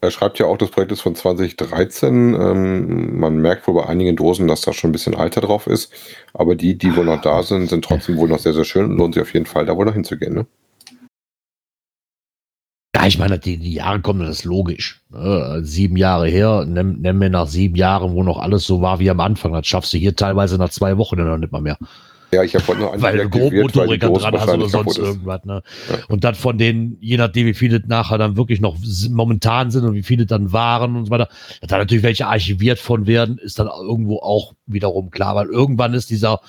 [0.00, 2.34] Er schreibt ja auch, das Projekt ist von 2013.
[2.34, 5.92] Ähm, man merkt wohl bei einigen Dosen, dass da schon ein bisschen Alter drauf ist.
[6.34, 8.96] Aber die, die wohl noch da sind, sind trotzdem wohl noch sehr, sehr schön und
[8.96, 10.34] lohnt sich auf jeden Fall, da wohl noch hinzugehen.
[10.34, 10.46] Ne?
[12.94, 15.02] Ja, ich meine, die, die Jahre kommen, das ist logisch.
[15.14, 18.98] Äh, sieben Jahre her, nimm, nimm mir nach sieben Jahren, wo noch alles so war
[18.98, 19.52] wie am Anfang.
[19.52, 21.76] Das schaffst du hier teilweise nach zwei Wochen dann noch nicht mal mehr.
[22.30, 24.40] Ja, ich habe heute noch einen weil du grob deaktiviert, weil die Motoriker Dose dran
[24.40, 25.44] hast oder sonst irgendwas.
[25.44, 25.62] Ne?
[25.88, 25.98] Ja.
[26.08, 28.76] Und dann von denen, je nachdem, wie viele nachher dann wirklich noch
[29.10, 31.28] momentan sind und wie viele dann waren und so weiter,
[31.60, 35.94] dass da natürlich welche archiviert von werden, ist dann irgendwo auch wiederum klar, weil irgendwann
[35.94, 36.40] ist dieser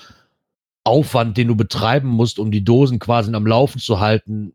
[0.83, 4.53] Aufwand, den du betreiben musst, um die Dosen quasi am Laufen zu halten,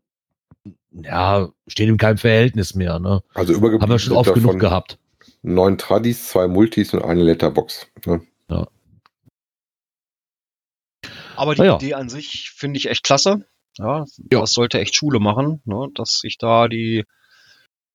[1.03, 2.99] ja, steht in keinem Verhältnis mehr.
[2.99, 3.21] Ne?
[3.33, 4.97] Also übergeblieben Haben wir schon oft genug gehabt.
[5.41, 7.87] neun Tradis, zwei Multis und eine Letterbox.
[8.05, 8.21] Ne?
[11.35, 11.75] Aber die ja.
[11.75, 13.45] Idee an sich finde ich echt klasse.
[13.77, 14.39] Ja, Ja.
[14.39, 17.03] das sollte echt Schule machen, ne, dass sich da die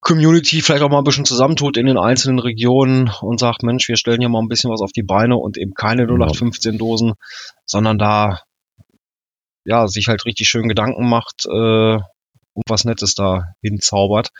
[0.01, 3.97] Community vielleicht auch mal ein bisschen zusammentut in den einzelnen Regionen und sagt, Mensch, wir
[3.97, 7.15] stellen hier mal ein bisschen was auf die Beine und eben keine 0815 Dosen,
[7.65, 8.43] sondern da
[9.65, 11.99] ja sich halt richtig schön Gedanken macht äh,
[12.55, 14.31] und was Nettes da hinzaubert.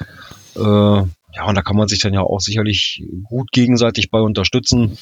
[0.57, 4.99] Äh, ja, und da kann man sich dann ja auch sicherlich gut gegenseitig bei unterstützen.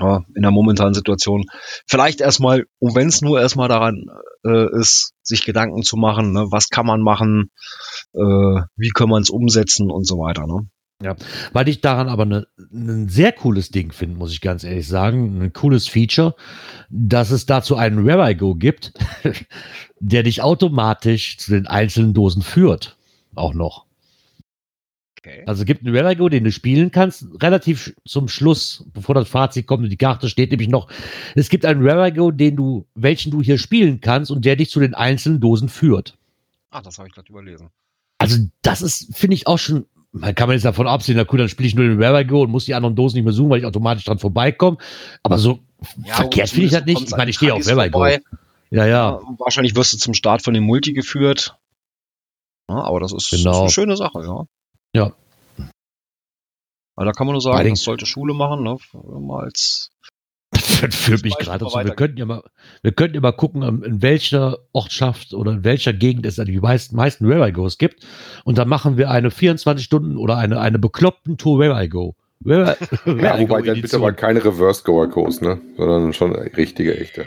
[0.00, 1.44] Ja, in der momentanen Situation.
[1.86, 4.06] Vielleicht erstmal, und wenn es nur erstmal daran
[4.46, 7.50] äh, ist, sich Gedanken zu machen, ne, was kann man machen,
[8.14, 10.46] äh, wie kann man es umsetzen und so weiter.
[10.46, 10.70] Ne?
[11.52, 15.40] Weil ich daran aber ne- ein sehr cooles Ding finde, muss ich ganz ehrlich sagen.
[15.42, 16.34] Ein cooles Feature,
[16.90, 18.92] dass es dazu einen Where I Go gibt,
[20.00, 22.96] der dich automatisch zu den einzelnen Dosen führt.
[23.34, 23.86] Auch noch.
[25.18, 25.42] Okay.
[25.46, 29.14] Also es gibt einen Where I Go, den du spielen kannst, relativ zum Schluss, bevor
[29.14, 30.90] das Fazit kommt und die Karte steht nämlich noch.
[31.34, 34.56] Es gibt einen Where I Go, den du, welchen du hier spielen kannst und der
[34.56, 36.16] dich zu den einzelnen Dosen führt.
[36.70, 37.68] Ah, das habe ich gerade überlesen.
[38.18, 41.38] Also, das ist, finde ich auch schon, man kann man jetzt davon absehen, na cool,
[41.38, 43.50] dann spiele ich nur den I Go und muss die anderen Dosen nicht mehr suchen,
[43.50, 44.76] weil ich automatisch dran vorbeikomme.
[45.22, 45.60] Aber so
[46.06, 47.02] verkehrt finde ich das nicht.
[47.02, 48.06] Ich meine, ich stehe auf I Go.
[48.06, 48.18] Ja,
[48.70, 48.86] ja.
[48.86, 51.56] Ja, wahrscheinlich wirst du zum Start von dem Multi geführt.
[52.68, 53.50] Ja, aber das ist, Genau.
[53.50, 54.44] ist eine schöne Sache, ja.
[54.94, 55.12] Ja.
[56.96, 58.76] Aber da kann man nur sagen, Dingen- das sollte Schule machen, ne?
[58.92, 59.89] Mal als
[60.80, 61.76] Das führt mich gerade dazu.
[61.78, 62.42] Wir könnten ja mal,
[62.82, 66.60] wir könnten ja mal gucken, in in welcher Ortschaft oder in welcher Gegend es die
[66.60, 68.06] meisten, meisten Where I Goes gibt.
[68.44, 72.14] Und dann machen wir eine 24 Stunden oder eine, eine bekloppten Tour Where I Go.
[72.40, 75.60] Where, I- Where Ja, I Go wobei dann bitte aber keine Reverse-Goer-Kurs, ne?
[75.76, 77.26] sondern schon richtige, echte.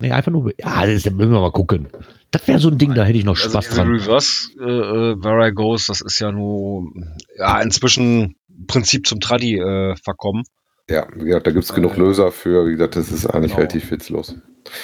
[0.00, 1.88] Nee, einfach nur, ja, das müssen wir mal gucken.
[2.30, 3.92] Das wäre so ein Ding, da hätte ich noch also Spaß diese dran.
[3.92, 6.88] Reverse äh, Where I Goes, das ist ja nur
[7.38, 10.42] ja inzwischen im Prinzip zum Tradi äh, verkommen.
[10.90, 13.52] Ja, wie gesagt, da gibt es genug Äh, Löser für, wie gesagt, das ist eigentlich
[13.52, 13.56] genau.
[13.58, 14.34] relativ witzlos.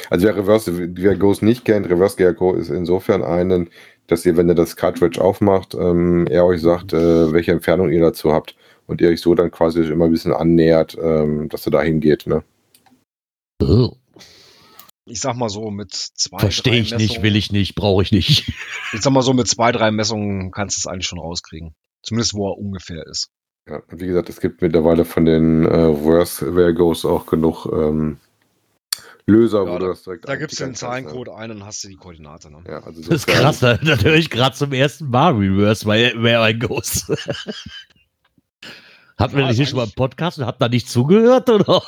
[0.09, 3.68] Also wer Reverse wer Goes nicht kennt, Reverse Gear Go ist insofern einen,
[4.07, 8.01] dass ihr, wenn ihr das Cartridge aufmacht, ähm, er euch sagt, äh, welche Entfernung ihr
[8.01, 8.57] dazu habt.
[8.86, 12.26] und ihr euch so dann quasi immer ein bisschen annähert, ähm, dass ihr da hingeht.
[12.26, 12.42] Ne?
[13.62, 13.92] Oh,
[15.07, 18.11] Ich sag mal so, mit zwei, Verstehe ich nicht, Messungen- will ich nicht, brauche ich
[18.11, 18.48] nicht.
[18.92, 21.74] Ich sag mal so, mit zwei, drei Messungen kannst du es eigentlich schon rauskriegen.
[22.03, 23.30] Zumindest wo er ungefähr ist.
[23.70, 28.18] Ja, wie gesagt, es gibt mittlerweile von den äh, Worst Where Goes auch genug ähm,
[29.26, 30.76] Löser, Ja, wo du das direkt Da gibst du den ne?
[30.76, 32.50] Zahlencode ein und hast du die Koordinate.
[32.50, 32.64] Ne?
[32.66, 36.20] Ja, also Das ist krass, da, da höre ich gerade zum ersten Mal Reverse, weil
[36.20, 37.06] Where I Goes.
[39.18, 40.88] Hatten wir Ja, das hier ist schon mal im eigentlich- Podcast und habt da nicht
[40.88, 41.82] zugehört, oder?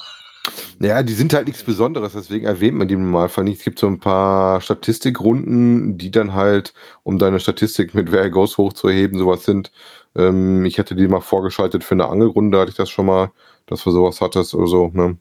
[0.81, 3.59] Ja, die sind halt nichts Besonderes, deswegen erwähnt man die im Normalfall nicht.
[3.59, 8.59] Es gibt so ein paar Statistikrunden, die dann halt, um deine Statistik mit Where Goes
[8.59, 9.71] hochzuheben, sowas sind.
[10.17, 13.31] Ähm, ich hatte die mal vorgeschaltet für eine Angelrunde, hatte ich das schon mal,
[13.67, 14.89] dass du sowas hattest oder so.
[14.89, 15.19] Ne?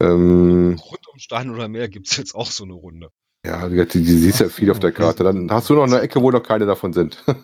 [0.00, 3.08] Ähm, Rund um Stein oder Meer gibt's jetzt auch so eine Runde.
[3.46, 5.24] ja, die, die, die siehst ja viel auf der Karte.
[5.24, 7.24] Dann hast du noch eine Ecke, wo noch keine davon sind.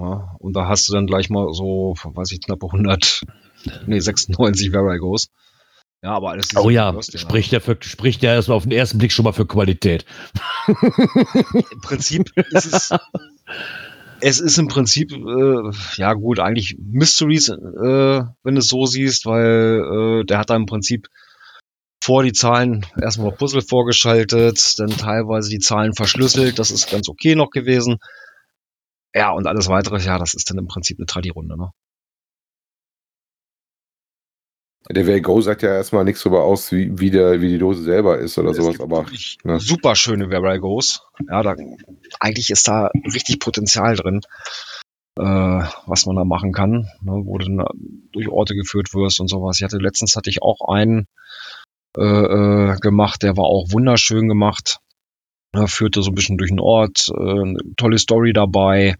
[0.00, 3.20] Ja, und da hast du dann gleich mal so, weiß ich, knappe 100,
[3.86, 5.28] nee, 96 Where I Goes.
[6.02, 7.20] Ja, aber alles Oh ja, Reverse-Dinger.
[7.20, 10.06] spricht der, für, spricht der erstmal auf den ersten Blick schon mal für Qualität.
[10.66, 12.94] Im Prinzip ist es,
[14.20, 17.54] es ist im Prinzip, äh, ja gut, eigentlich Mysteries, äh,
[18.42, 21.08] wenn du es so siehst, weil äh, der hat da im Prinzip
[22.02, 27.34] vor die Zahlen erstmal Puzzle vorgeschaltet, dann teilweise die Zahlen verschlüsselt, das ist ganz okay
[27.34, 27.98] noch gewesen.
[29.14, 31.72] Ja, und alles weitere, ja, das ist dann im Prinzip eine Tradi-Runde, ne?
[34.92, 37.82] Der Where Go sagt ja erstmal nichts darüber aus, wie, wie, der, wie die Dose
[37.82, 39.06] selber ist oder Es sowas, aber
[39.44, 39.60] ne.
[39.60, 40.28] super schöne
[40.58, 41.02] Goes.
[41.28, 41.54] Ja, da,
[42.18, 44.20] eigentlich ist da richtig Potenzial drin,
[45.18, 45.22] äh,
[45.86, 47.64] was man da machen kann, ne, wo du dann
[48.12, 49.58] durch Orte geführt wirst und sowas.
[49.58, 51.06] Ich hatte letztens hatte ich auch einen
[51.96, 54.78] äh, äh, gemacht, der war auch wunderschön gemacht.
[55.52, 58.96] Er führte so ein bisschen durch den Ort, äh, eine tolle Story dabei.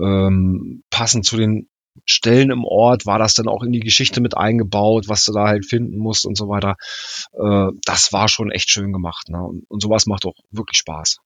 [0.00, 1.68] Ähm, passend zu den
[2.04, 5.46] Stellen im Ort war das dann auch in die Geschichte mit eingebaut, was du da
[5.46, 6.76] halt finden musst und so weiter.
[7.32, 9.28] Äh, das war schon echt schön gemacht.
[9.28, 9.42] Ne?
[9.42, 11.18] Und, und sowas macht auch wirklich Spaß.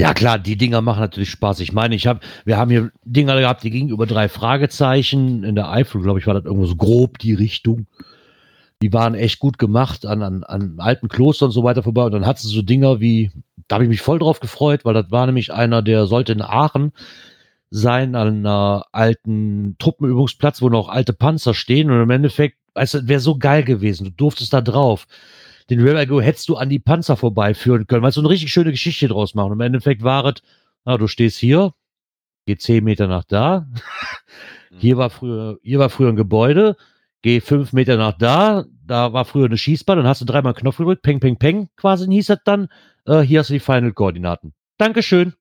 [0.00, 1.58] Ja klar, die Dinger machen natürlich Spaß.
[1.58, 5.42] Ich meine, ich habe, wir haben hier Dinger gehabt, die gingen über drei Fragezeichen.
[5.42, 7.86] In der Eifel, glaube ich, war das irgendwo so grob die Richtung.
[8.80, 12.04] Die waren echt gut gemacht an, an, an alten Klostern und so weiter vorbei.
[12.04, 13.32] Und dann hat sie so Dinger wie,
[13.66, 16.42] da habe ich mich voll drauf gefreut, weil das war nämlich einer, der sollte in
[16.42, 16.92] Aachen
[17.70, 21.90] sein, an einer alten Truppenübungsplatz, wo noch alte Panzer stehen.
[21.90, 24.04] Und im Endeffekt, weißt du, wäre so geil gewesen.
[24.04, 25.06] Du durftest da drauf
[25.70, 29.08] den Go hättest du an die Panzer vorbeiführen können, weil so eine richtig schöne Geschichte
[29.08, 29.52] draus machen.
[29.52, 30.42] Und Im Endeffekt war es,
[30.84, 31.72] na, du stehst hier,
[32.46, 33.66] geh zehn Meter nach da,
[34.78, 36.76] hier war früher, hier war früher ein Gebäude,
[37.22, 40.78] geh fünf Meter nach da, da war früher eine Schießbahn, dann hast du dreimal Knopf
[40.78, 42.68] gedrückt, peng, peng, peng, quasi hieß das dann,
[43.06, 44.54] äh, hier hast du die Final-Koordinaten.
[44.78, 45.34] Dankeschön.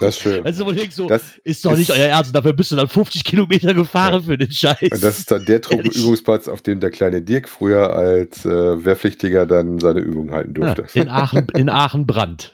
[0.00, 0.44] das ist schön.
[0.44, 3.24] Also, denk so, Das ist doch ist- nicht euer Ernst, dafür bist du dann 50
[3.24, 4.82] Kilometer gefahren für den Scheiß.
[4.82, 9.46] Und das ist dann der Truppenübungsplatz, auf dem der kleine Dirk früher als äh, Wehrpflichtiger
[9.46, 10.98] dann seine Übungen halten ja, durfte.
[10.98, 12.52] in Aachen, in Aachen Brand.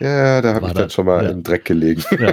[0.00, 1.30] Ja, da habe ich dann schon mal ja.
[1.30, 2.04] im Dreck gelegen.
[2.20, 2.32] Ja.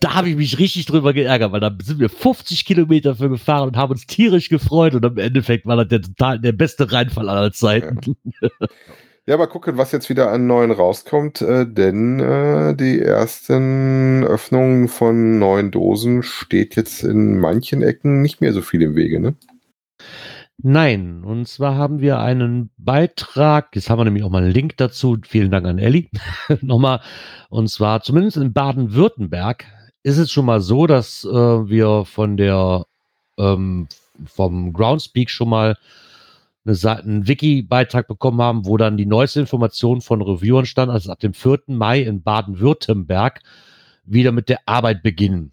[0.00, 3.68] Da habe ich mich richtig drüber geärgert, weil da sind wir 50 Kilometer für gefahren
[3.68, 7.28] und haben uns tierisch gefreut und im Endeffekt war das der total der beste Reinfall
[7.28, 8.16] aller Zeiten.
[8.40, 8.48] Ja,
[9.26, 15.38] mal gucken, was jetzt wieder an neuen rauskommt, äh, denn äh, die ersten Öffnungen von
[15.38, 19.34] neuen Dosen steht jetzt in manchen Ecken nicht mehr so viel im Wege, ne?
[20.58, 24.76] Nein, und zwar haben wir einen Beitrag, jetzt haben wir nämlich auch mal einen Link
[24.76, 26.10] dazu, vielen Dank an Elli,
[26.60, 27.00] nochmal,
[27.48, 29.64] und zwar zumindest in Baden-Württemberg
[30.04, 32.84] ist es schon mal so, dass äh, wir von der,
[33.38, 33.88] ähm,
[34.26, 35.76] vom Groundspeak schon mal
[36.64, 41.12] eine Seite, einen Wiki-Beitrag bekommen haben, wo dann die neueste Information von Reviewern stand, also
[41.12, 41.60] ab dem 4.
[41.68, 43.40] Mai in Baden-Württemberg
[44.04, 45.52] wieder mit der Arbeit beginnen.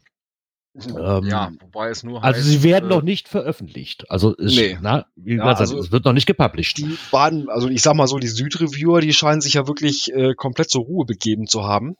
[0.98, 4.10] Ähm, ja, wobei es nur Also heißt, sie werden äh, noch nicht veröffentlicht.
[4.10, 4.78] Also ist, Nee.
[4.82, 6.78] na, wie Ja, also es wird noch nicht gepublished.
[6.78, 10.34] die Baden, also ich sag mal so, die Südreviewer, die scheinen sich ja wirklich äh,
[10.34, 11.98] komplett zur Ruhe begeben zu haben.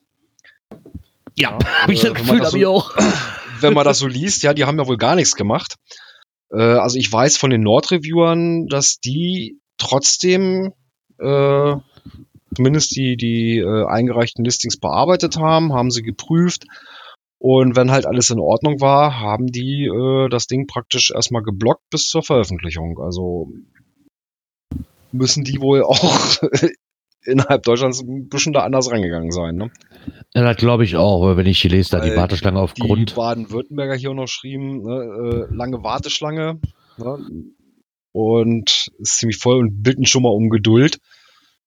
[1.36, 2.92] Ja, Ja, habe ich äh, das Gefühl, das so- ich auch.
[3.60, 5.76] Wenn man das so liest, ja, die haben ja wohl gar nichts gemacht.
[6.52, 10.72] Äh, also ich weiß von den Nordreviewern, dass die trotzdem
[11.18, 11.74] äh,
[12.54, 16.66] zumindest die, die äh, eingereichten Listings bearbeitet haben, haben sie geprüft.
[17.38, 21.82] Und wenn halt alles in Ordnung war, haben die äh, das Ding praktisch erstmal geblockt
[21.90, 23.00] bis zur Veröffentlichung.
[23.00, 23.48] Also
[25.10, 26.36] müssen die wohl auch
[27.24, 29.56] innerhalb Deutschlands ein bisschen da anders rangegangen sein.
[29.56, 29.70] Ne?
[30.34, 32.82] Ja, das glaube ich auch, weil wenn ich hier lese, da die Warteschlange auf die
[32.82, 33.14] Grund.
[33.14, 36.60] Baden-Württemberger hier noch schrieben, ne, äh, lange Warteschlange
[36.98, 37.18] ne,
[38.12, 40.98] und ist ziemlich voll und bitten schon mal um Geduld.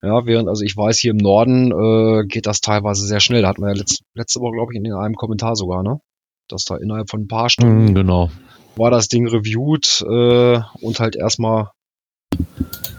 [0.01, 3.41] Ja, während, also ich weiß, hier im Norden äh, geht das teilweise sehr schnell.
[3.41, 5.99] Da hatten wir ja letzt, letzte Woche, glaube ich, in einem Kommentar sogar, ne?
[6.47, 8.29] dass da innerhalb von ein paar Stunden Mhm, genau.
[8.75, 11.71] war das Ding reviewed äh, und halt erstmal,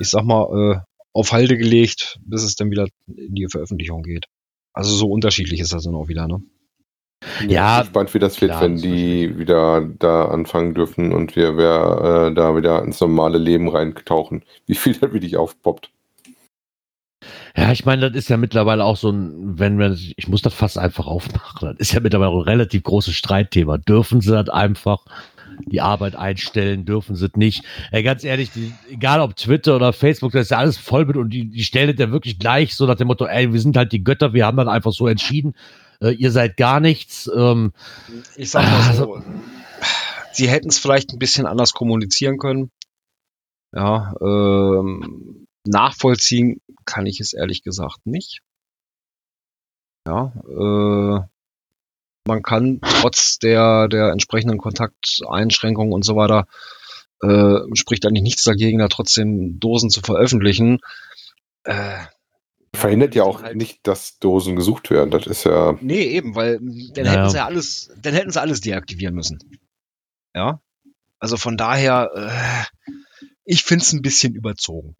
[0.00, 0.80] ich sag mal, äh,
[1.16, 4.26] auf Halde gelegt, bis es dann wieder in die Veröffentlichung geht.
[4.74, 6.42] Also so unterschiedlich ist das dann auch wieder, ne?
[7.40, 11.34] Bin Ja, gespannt, wie das wird, klar, wenn das die wieder da anfangen dürfen und
[11.34, 14.44] wir, wir äh, da wieder ins normale Leben reintauchen.
[14.66, 15.90] Wie viel da wirklich aufpoppt.
[17.56, 20.52] Ja, ich meine, das ist ja mittlerweile auch so ein, wenn wir, ich muss das
[20.52, 23.78] fast einfach aufmachen, das ist ja mittlerweile ein relativ großes Streitthema.
[23.78, 25.06] Dürfen sie das einfach
[25.64, 27.64] die Arbeit einstellen, dürfen sie nicht?
[27.90, 31.16] Ey, ganz ehrlich, die, egal ob Twitter oder Facebook, das ist ja alles voll mit
[31.16, 33.76] und die, die stellen das ja wirklich gleich so nach dem Motto, ey, wir sind
[33.76, 35.54] halt die Götter, wir haben dann einfach so entschieden,
[36.00, 37.30] äh, ihr seid gar nichts.
[37.34, 37.72] Ähm,
[38.36, 39.24] Ich sag mal so, Also-
[40.32, 42.70] sie hätten es vielleicht ein bisschen anders kommunizieren können.
[43.74, 48.40] Ja, ähm, nachvollziehen kann ich es ehrlich gesagt nicht.
[50.06, 51.26] Ja, äh,
[52.26, 56.46] man kann trotz der, der entsprechenden Kontakteinschränkungen und so weiter,
[57.22, 60.78] äh, spricht eigentlich nichts dagegen, da trotzdem Dosen zu veröffentlichen.
[61.64, 61.98] Äh,
[62.74, 65.10] Verhindert ja auch halt- nicht, dass Dosen gesucht werden.
[65.10, 65.78] Das ist ja.
[65.80, 66.58] Nee, eben, weil
[66.92, 67.12] dann Ja.
[67.12, 69.38] hätten sie ja alles, dann hätten sie alles deaktivieren müssen.
[70.34, 70.60] Ja.
[71.18, 72.92] Also von daher, äh,
[73.44, 74.94] ich find's ein bisschen überzogen.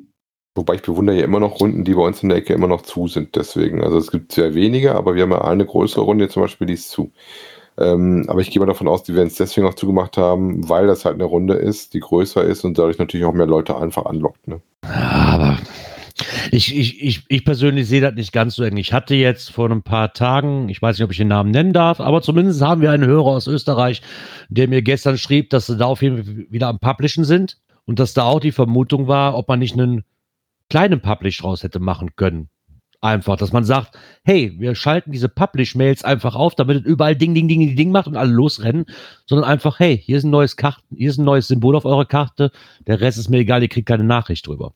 [0.57, 2.81] Wobei ich bewundere ja immer noch Runden, die bei uns in der Ecke immer noch
[2.81, 3.37] zu sind.
[3.37, 6.67] Deswegen, also es gibt sehr wenige, aber wir haben ja eine größere Runde zum Beispiel,
[6.67, 7.13] die ist zu.
[7.79, 10.87] Ähm, aber ich gehe mal davon aus, die werden es deswegen auch zugemacht haben, weil
[10.87, 14.07] das halt eine Runde ist, die größer ist und dadurch natürlich auch mehr Leute einfach
[14.07, 14.49] anlockt.
[14.49, 14.63] Ne?
[14.83, 15.59] Aber
[16.51, 18.79] ich, ich, ich, ich persönlich sehe das nicht ganz so eng.
[18.79, 21.75] Ich hatte jetzt vor ein paar Tagen, ich weiß nicht, ob ich den Namen nennen
[21.75, 24.01] darf, aber zumindest haben wir einen Hörer aus Österreich,
[24.49, 27.99] der mir gestern schrieb, dass sie da auf jeden Fall wieder am Publishen sind und
[27.99, 30.05] dass da auch die Vermutung war, ob man nicht einen
[30.69, 32.49] kleinen Publish draus hätte machen können.
[33.03, 37.35] Einfach, dass man sagt, hey, wir schalten diese Publish-Mails einfach auf, damit es überall Ding,
[37.35, 38.87] Ding, Ding, Ding, Ding macht und alle losrennen,
[39.27, 42.07] sondern einfach, hey, hier ist ein neues Karten, hier ist ein neues Symbol auf eurer
[42.07, 42.51] Karte,
[42.87, 44.73] der Rest ist mir egal, ihr kriegt keine Nachricht drüber.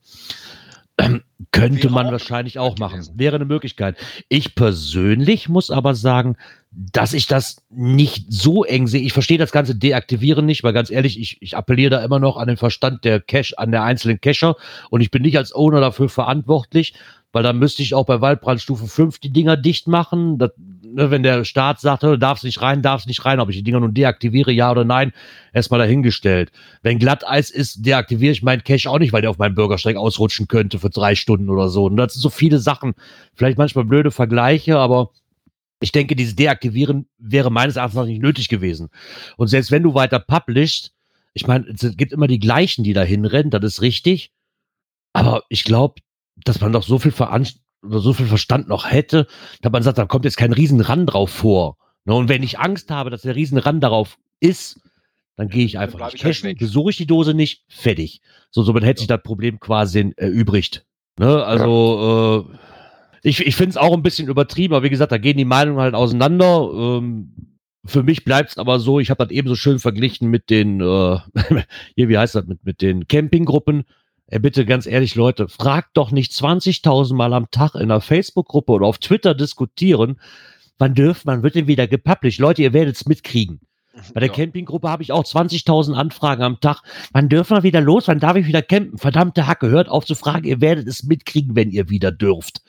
[1.53, 2.95] Könnte Wäre man auch wahrscheinlich auch machen.
[2.95, 3.19] gewesen.
[3.19, 3.97] Wäre eine Möglichkeit.
[4.29, 6.37] Ich persönlich muss aber sagen,
[6.71, 9.01] dass ich das nicht so eng sehe.
[9.01, 12.37] Ich verstehe das ganze Deaktivieren nicht, weil ganz ehrlich, ich, ich appelliere da immer noch
[12.37, 14.55] an den Verstand der Cache, an der einzelnen Cacher
[14.91, 16.95] und ich bin nicht als Owner dafür verantwortlich,
[17.33, 20.39] weil dann müsste ich auch bei Waldbrandstufe 5 die Dinger dicht machen.
[20.39, 20.51] Das,
[20.95, 23.63] ne, wenn der Staat sagt, du darfst nicht rein, darfst nicht rein, ob ich die
[23.63, 25.13] Dinger nun deaktiviere, ja oder nein,
[25.53, 26.51] erstmal dahingestellt.
[26.83, 30.49] Wenn Glatteis ist, deaktiviere ich meinen Cache auch nicht, weil der auf meinem Bürgersteig ausrutschen
[30.49, 31.85] könnte für drei Stunden oder so.
[31.87, 32.95] Und das sind so viele Sachen.
[33.35, 35.11] Vielleicht manchmal blöde Vergleiche, aber
[35.81, 38.91] ich denke, dieses Deaktivieren wäre meines Erachtens nicht nötig gewesen.
[39.37, 40.93] Und selbst wenn du weiter publishst,
[41.33, 44.33] ich meine, es gibt immer die gleichen, die da hinrennen, das ist richtig.
[45.13, 46.03] Aber ich glaube,
[46.45, 49.27] dass man doch so viel Veranst so viel Verstand noch hätte,
[49.63, 51.77] dass man sagt, da kommt jetzt kein Riesenrand drauf vor.
[52.05, 54.81] Ne, Und wenn ich Angst habe, dass der Riesenrand darauf ist,
[55.37, 58.21] dann gehe ich einfach nicht ich halt cashen, besuche ich die Dose nicht, fertig.
[58.51, 60.85] So, somit hätte sich das Problem quasi erübrigt.
[61.19, 61.45] Ne?
[61.45, 62.57] Also, äh,
[63.23, 65.81] ich, ich finde es auch ein bisschen übertrieben, aber wie gesagt, da gehen die Meinungen
[65.81, 66.71] halt auseinander.
[66.73, 70.51] Ähm, für mich bleibt es aber so, ich habe das eben so schön verglichen mit
[70.51, 71.19] den, äh,
[71.97, 73.85] hier, wie heißt das, mit, mit den Campinggruppen.
[74.39, 78.87] Bitte ganz ehrlich, Leute, fragt doch nicht 20.000 Mal am Tag in einer Facebook-Gruppe oder
[78.87, 80.21] auf Twitter diskutieren,
[80.79, 82.39] wann dürft man, wird denn wieder gepublished?
[82.41, 83.61] Leute, ihr werdet es mitkriegen.
[84.15, 84.35] Bei der Ja.
[84.35, 86.83] Campinggruppe habe ich auch 20.000 Anfragen am Tag.
[87.13, 88.07] Wann dürfen wir wieder los?
[88.07, 88.99] Wann darf ich wieder campen?
[88.99, 90.47] Verdammte Hacke, hört auf zu fragen.
[90.47, 92.63] Ihr werdet es mitkriegen, wenn ihr wieder dürft.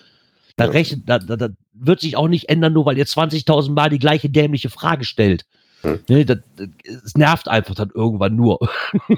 [0.58, 0.72] Da, Ja.
[0.72, 4.00] rechnet, da, da, da wird sich auch nicht ändern, nur weil ihr 20.000 Mal die
[4.00, 5.46] gleiche dämliche Frage stellt.
[5.82, 6.00] Hm.
[6.08, 6.68] Ne, das, das,
[7.06, 8.60] es nervt einfach dann irgendwann nur.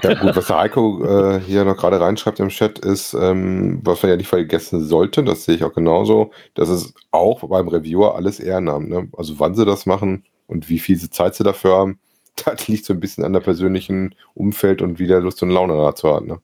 [0.02, 4.02] Ja, gut, was der Heiko äh, hier noch gerade reinschreibt im Chat ist, ähm, was
[4.02, 8.16] wir ja nicht vergessen sollten, das sehe ich auch genauso, das ist auch beim Reviewer
[8.16, 8.88] alles Ehrenamt.
[8.88, 9.08] Ne?
[9.16, 11.98] Also wann sie das machen und wie viel Zeit sie dafür haben,
[12.44, 15.74] das liegt so ein bisschen an der persönlichen Umfeld und wie der Lust und Laune
[15.74, 16.24] dazu hat.
[16.24, 16.40] Ne?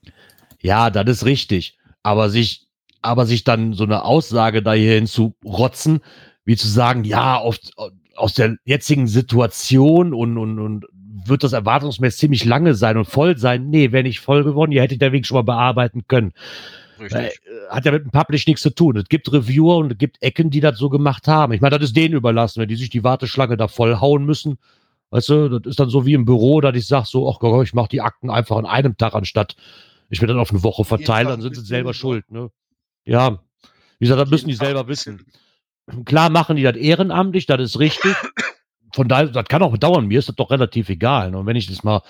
[0.61, 1.79] Ja, das ist richtig.
[2.03, 2.67] Aber sich,
[3.03, 6.01] aber sich dann so eine Aussage da hier zu rotzen,
[6.45, 7.59] wie zu sagen, ja, auf,
[8.21, 10.87] aus der jetzigen Situation und, und, und
[11.27, 13.69] wird das Erwartungsmäß ziemlich lange sein und voll sein.
[13.69, 16.33] Nee, wäre nicht voll geworden, ihr hättet der Weg schon mal bearbeiten können.
[16.99, 17.41] Äh, Richtig.
[17.69, 18.97] hat ja mit dem Publish nichts zu tun.
[18.97, 21.53] Es gibt Reviewer und es gibt Ecken, die das so gemacht haben.
[21.53, 24.59] Ich meine, das ist denen überlassen, wenn die sich die Warteschlange da voll hauen müssen.
[25.11, 27.67] Weißt du, das ist dann so wie im Büro, dass ich sage so, ach Gott,
[27.67, 29.57] ich mache die Akten einfach an einem Tag anstatt
[30.11, 32.31] ich mir dann auf eine Woche verteile, dann sind sie selber schuld.
[32.31, 32.51] Ne?
[33.05, 33.39] Ja,
[33.99, 35.25] wie gesagt, das müssen die selber wissen.
[36.05, 38.15] Klar machen die das ehrenamtlich, das ist richtig.
[38.95, 40.07] Von daher, das kann auch dauern.
[40.07, 41.35] Mir ist das doch relativ egal.
[41.35, 42.03] Und wenn ich das mal,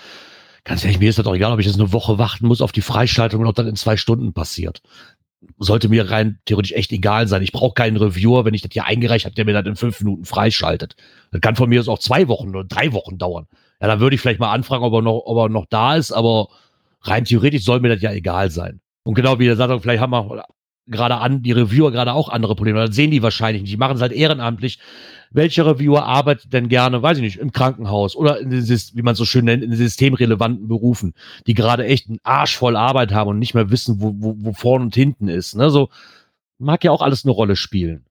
[0.63, 2.71] ganz ehrlich, mir ist das doch egal, ob ich jetzt eine Woche warten muss auf
[2.71, 4.81] die Freischaltung und ob das in zwei Stunden passiert.
[5.57, 7.41] sollte mir rein theoretisch echt egal sein.
[7.41, 9.99] Ich brauche keinen Reviewer, wenn ich das hier eingereicht habe, der mir das in fünf
[10.01, 10.95] Minuten freischaltet.
[11.31, 13.47] Das kann von mir aus auch zwei Wochen oder drei Wochen dauern.
[13.81, 16.11] Ja, dann würde ich vielleicht mal anfragen, ob er noch, ob er noch da ist,
[16.11, 16.49] aber
[17.01, 18.81] rein theoretisch soll mir das ja egal sein.
[19.03, 20.45] Und genau wie der sagt, vielleicht haben wir
[20.91, 22.85] gerade an, die Reviewer gerade auch andere Probleme.
[22.85, 23.73] Das sehen die wahrscheinlich nicht.
[23.73, 24.79] Die machen es halt ehrenamtlich.
[25.31, 29.15] Welcher Reviewer arbeitet denn gerne, weiß ich nicht, im Krankenhaus oder in den, wie man
[29.15, 31.13] so schön nennt, in systemrelevanten Berufen,
[31.47, 34.53] die gerade echt einen Arsch voll Arbeit haben und nicht mehr wissen, wo, wo, wo
[34.53, 35.55] vorne und hinten ist.
[35.55, 35.69] Ne?
[35.69, 35.89] So
[36.59, 38.05] mag ja auch alles eine Rolle spielen.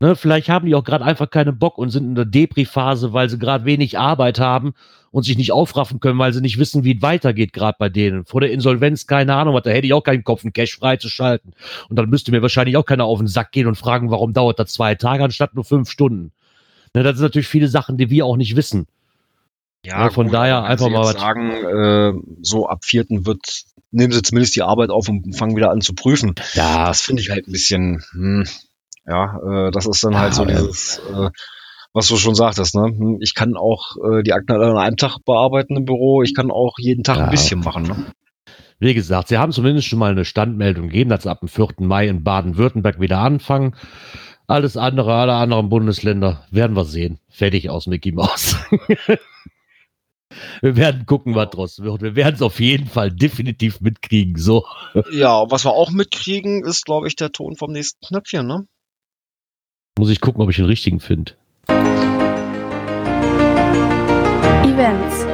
[0.00, 0.16] Ne?
[0.16, 3.38] Vielleicht haben die auch gerade einfach keinen Bock und sind in der Depri-Phase, weil sie
[3.38, 4.74] gerade wenig Arbeit haben
[5.12, 8.24] und sich nicht aufraffen können, weil sie nicht wissen, wie es weitergeht, gerade bei denen.
[8.24, 11.54] Vor der Insolvenz, keine Ahnung, was, da hätte ich auch keinen Kopf, einen Cash freizuschalten.
[11.88, 14.58] Und dann müsste mir wahrscheinlich auch keiner auf den Sack gehen und fragen, warum dauert
[14.58, 16.32] das zwei Tage anstatt nur fünf Stunden.
[16.94, 18.86] Ne, das sind natürlich viele Sachen, die wir auch nicht wissen.
[19.86, 24.22] Ja, von daher wenn einfach mal was- sagen, äh, so ab vierten wird, nehmen Sie
[24.22, 26.34] zumindest die Arbeit auf und fangen wieder an zu prüfen.
[26.54, 28.44] Ja, Das finde ich halt ein bisschen, hm,
[29.06, 31.30] ja, äh, das ist dann halt Ja, so dieses, äh,
[31.92, 32.86] was du schon sagtest, ne?
[32.86, 36.50] Hm, Ich kann auch äh, die Akten an einem Tag bearbeiten im Büro, ich kann
[36.50, 37.24] auch jeden Tag Ja.
[37.24, 37.96] ein bisschen machen, ne?
[38.80, 41.68] Wie gesagt, sie haben zumindest schon mal eine Standmeldung gegeben, dass sie ab dem 4.
[41.78, 43.76] Mai in Baden-Württemberg wieder anfangen.
[44.46, 47.18] Alles andere, alle anderen Bundesländer werden wir sehen.
[47.30, 48.56] Fertig aus Mickey Mouse.
[50.60, 52.02] wir werden gucken, was draus wird.
[52.02, 54.36] Wir werden es auf jeden Fall definitiv mitkriegen.
[54.36, 54.66] So.
[55.12, 58.66] Ja, was wir auch mitkriegen, ist, glaube ich, der Ton vom nächsten Knöpfchen, ne?
[59.96, 61.34] Muss ich gucken, ob ich den richtigen finde.
[64.64, 65.24] Events.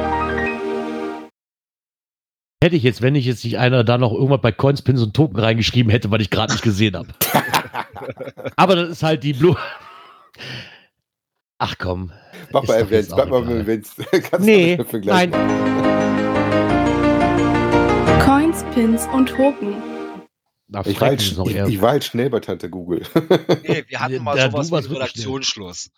[2.63, 5.15] Hätte ich jetzt, wenn ich jetzt nicht einer da noch irgendwas bei Coins, Pins und
[5.15, 7.07] Token reingeschrieben hätte, was ich gerade nicht gesehen habe.
[8.55, 9.57] Aber das ist halt die Blue.
[11.57, 12.11] Ach komm.
[12.51, 13.95] Mach mal Events, bleib mal Events.
[14.39, 15.31] Nee, nein.
[18.23, 19.90] Coins, Pins und Token.
[20.73, 23.03] Na, Ich war, halt, ich, ich war halt schnell bei Tante Google.
[23.67, 24.97] Nee, wir hatten mal du sowas schnell.
[24.97, 25.89] Redaktionsschluss.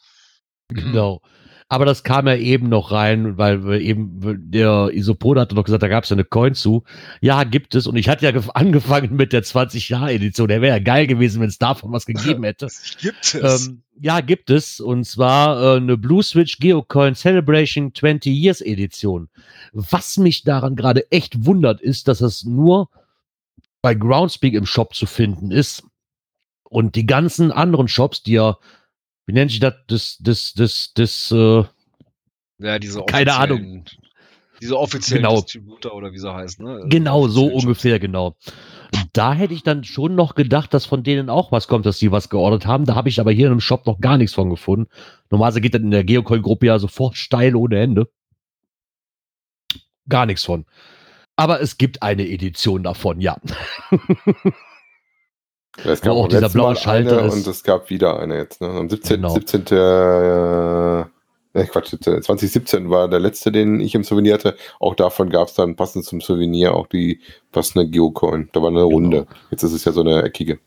[0.70, 1.22] Genau.
[1.70, 4.20] Aber das kam ja eben noch rein, weil wir eben,
[4.52, 6.84] der Isopod hatte noch gesagt, da gab es ja eine Coin zu.
[7.22, 7.88] Ja, gibt es.
[7.88, 10.48] Und ich hatte ja gef- angefangen mit der 20-Jahr-Edition.
[10.50, 12.68] Der wäre ja geil gewesen, wenn es davon was gegeben hätte.
[13.02, 13.68] Gibt es.
[13.68, 14.80] ähm, ja, gibt es.
[14.80, 19.30] Und zwar äh, eine Blue Switch Geocoin Celebration 20 Years Edition.
[19.72, 22.90] Was mich daran gerade echt wundert, ist, dass es nur
[23.84, 25.84] bei Groundspeak im Shop zu finden ist.
[26.64, 28.58] Und die ganzen anderen Shops, die ja,
[29.28, 31.64] wie nennt sich das, das, das, das, das, äh,
[32.60, 33.86] ja, diese keine offiziellen-
[34.62, 35.42] Diese offiziellen Genau.
[35.42, 36.86] Distributor oder wie sie heißt, ne?
[36.88, 38.38] Genau, so ungefähr, genau.
[38.96, 42.00] Und da hätte ich dann schon noch gedacht, dass von denen auch was kommt, dass
[42.00, 42.86] sie was geordert haben.
[42.86, 44.88] Da habe ich aber hier im Shop noch gar nichts von gefunden.
[45.30, 48.10] Normalerweise geht das in der Geocoin-Gruppe ja sofort steil ohne Ende.
[50.08, 50.66] Gar nichts von.
[51.36, 53.38] Aber es gibt eine Edition davon, ja.
[55.84, 57.34] Es Wo auch dieser blaue Mal Schalter eine ist.
[57.34, 58.62] Und es gab wieder eine jetzt.
[58.62, 58.68] Ne?
[58.68, 59.16] Am 17.
[59.16, 59.34] Genau.
[59.34, 59.66] 17.
[59.72, 64.56] Äh, äh, Quatsch, 2017 war der letzte, den ich im Souvenir hatte.
[64.80, 67.22] Auch davon gab es dann passend zum Souvenir auch die
[67.52, 68.50] passende Geocoin.
[68.54, 69.26] Da war eine Runde.
[69.50, 70.60] Jetzt ist es ja so eine eckige.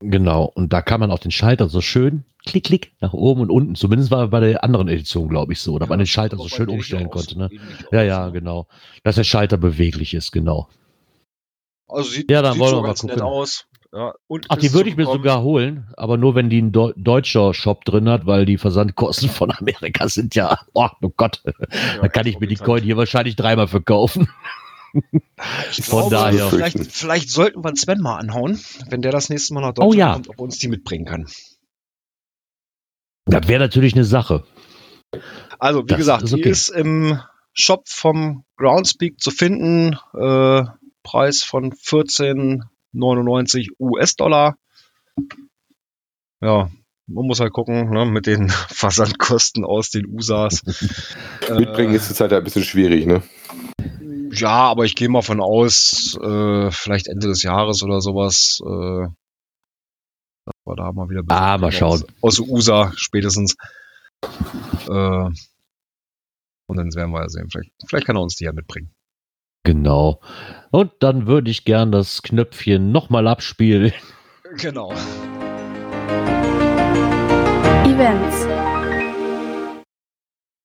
[0.00, 0.50] Genau.
[0.54, 3.74] Und da kann man auch den Schalter so schön klick, klick nach oben und unten.
[3.74, 5.78] Zumindest war bei der anderen Edition, glaube ich, so.
[5.78, 7.38] Da man den Schalter so schön umstellen konnte.
[7.38, 7.50] Ne?
[7.92, 8.66] Ja, ja, genau.
[9.04, 10.68] Dass der Schalter beweglich ist, genau.
[11.88, 13.20] Also sieht, Ja, dann sieht wollen so wir mal gucken.
[13.20, 13.66] aus.
[13.92, 16.92] Ja, und Ach, die würde ich mir sogar holen, aber nur wenn die ein Deu
[16.96, 21.52] deutscher Shop drin hat, weil die Versandkosten von Amerika sind ja, oh, oh Gott, Ja,
[22.02, 22.54] da kann ich mir die.
[22.54, 24.28] Coin hier wahrscheinlich dreimal verkaufen.
[25.72, 26.46] Ich Von glaube, daher.
[26.48, 29.98] Vielleicht, vielleicht sollten wir Sven mal anhauen, wenn der das nächste Mal nach Deutschland Oh
[29.98, 30.12] ja.
[30.14, 31.26] kommt, ob er uns die mitbringen kann.
[33.30, 34.44] Das wäre natürlich eine Sache.
[35.58, 36.50] Also, wie Das gesagt, ist die okay.
[36.50, 37.20] ist im
[37.52, 39.98] Shop vom Groundspeak zu finden.
[40.14, 40.64] Äh,
[41.02, 44.56] Preis von 14,99 US-Dollar.
[46.40, 46.70] Ja,
[47.06, 50.62] man muss halt gucken, ne, mit den Versandkosten aus den USAs.
[51.50, 53.22] Mitbringen Äh, ist es halt ein bisschen schwierig, ne?
[54.32, 58.60] Ja, aber ich gehe mal von aus, äh, vielleicht Ende des Jahres oder sowas.
[58.64, 59.08] Äh,
[60.70, 62.04] wir da mal wieder Ah, mal schauen.
[62.20, 63.56] Aus, aus USA spätestens.
[64.88, 65.28] Äh,
[66.66, 67.48] und dann werden wir ja sehen.
[67.50, 68.90] Vielleicht, vielleicht kann er uns die ja mitbringen.
[69.64, 70.20] Genau.
[70.70, 73.92] Und dann würde ich gern das Knöpfchen nochmal abspielen.
[74.56, 74.92] Genau.
[77.84, 78.46] Events.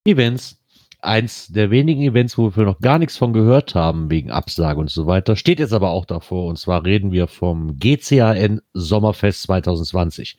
[0.05, 0.64] Events.
[1.05, 4.89] Eins der wenigen Events, wo wir noch gar nichts von gehört haben, wegen Absage und
[4.89, 6.47] so weiter, steht jetzt aber auch davor.
[6.47, 10.37] Und zwar reden wir vom GCAN Sommerfest 2020.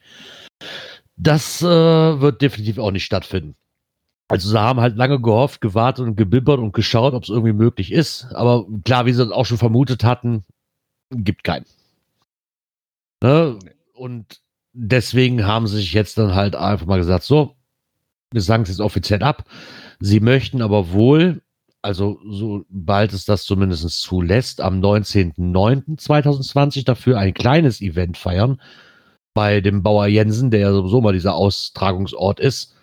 [1.17, 3.57] Das äh, wird definitiv auch nicht stattfinden.
[4.29, 7.93] Also sie haben halt lange gehofft, gewartet und gebibbert und geschaut, ob es irgendwie möglich
[7.93, 8.27] ist.
[8.35, 10.45] Aber klar, wie sie das auch schon vermutet hatten,
[11.11, 11.67] gibt keinen.
[13.23, 13.59] Ne?
[13.95, 14.41] Und
[14.73, 17.57] deswegen haben sie sich jetzt dann halt einfach mal gesagt, so,
[18.33, 19.45] wir sagen es jetzt offiziell ab.
[20.01, 21.43] Sie möchten aber wohl,
[21.83, 28.61] also sobald es das zumindest zulässt, am 19.09.2020 dafür ein kleines Event feiern
[29.35, 32.77] bei dem Bauer Jensen, der ja sowieso mal dieser Austragungsort ist,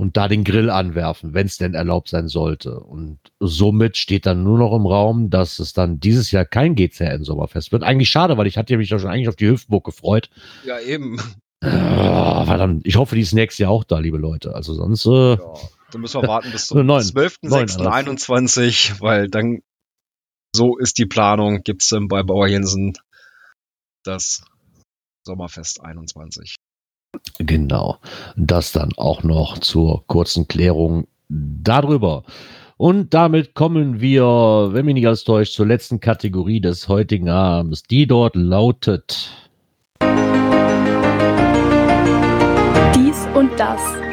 [0.00, 2.80] und da den Grill anwerfen, wenn es denn erlaubt sein sollte.
[2.80, 7.22] Und somit steht dann nur noch im Raum, dass es dann dieses Jahr kein GCN
[7.22, 7.82] Sommerfest wird.
[7.82, 10.30] Eigentlich schade, weil ich hatte mich da schon eigentlich auf die Hüftburg gefreut.
[10.64, 11.20] Ja, eben.
[11.60, 12.86] Ah, verdammt.
[12.86, 14.54] Ich hoffe, die ist nächstes Jahr auch da, liebe Leute.
[14.54, 15.38] Also sonst, äh, Ja,
[15.90, 17.02] dann müssen wir warten bis So, zum neun.
[17.02, 19.60] 12.06.21, weil dann,
[20.54, 22.94] so ist die Planung, gibt's dann bei Bauer Jensen
[24.04, 24.44] das
[25.26, 26.56] Sommerfest 21.
[27.38, 27.98] genau.
[28.36, 32.24] Das dann auch noch zur kurzen Klärung darüber.
[32.76, 34.24] Und damit kommen wir,
[34.72, 37.82] wenn mich nicht alles täuscht, zur letzten Kategorie des heutigen Abends.
[37.82, 39.30] Die dort lautet.
[42.96, 44.09] Dies und das.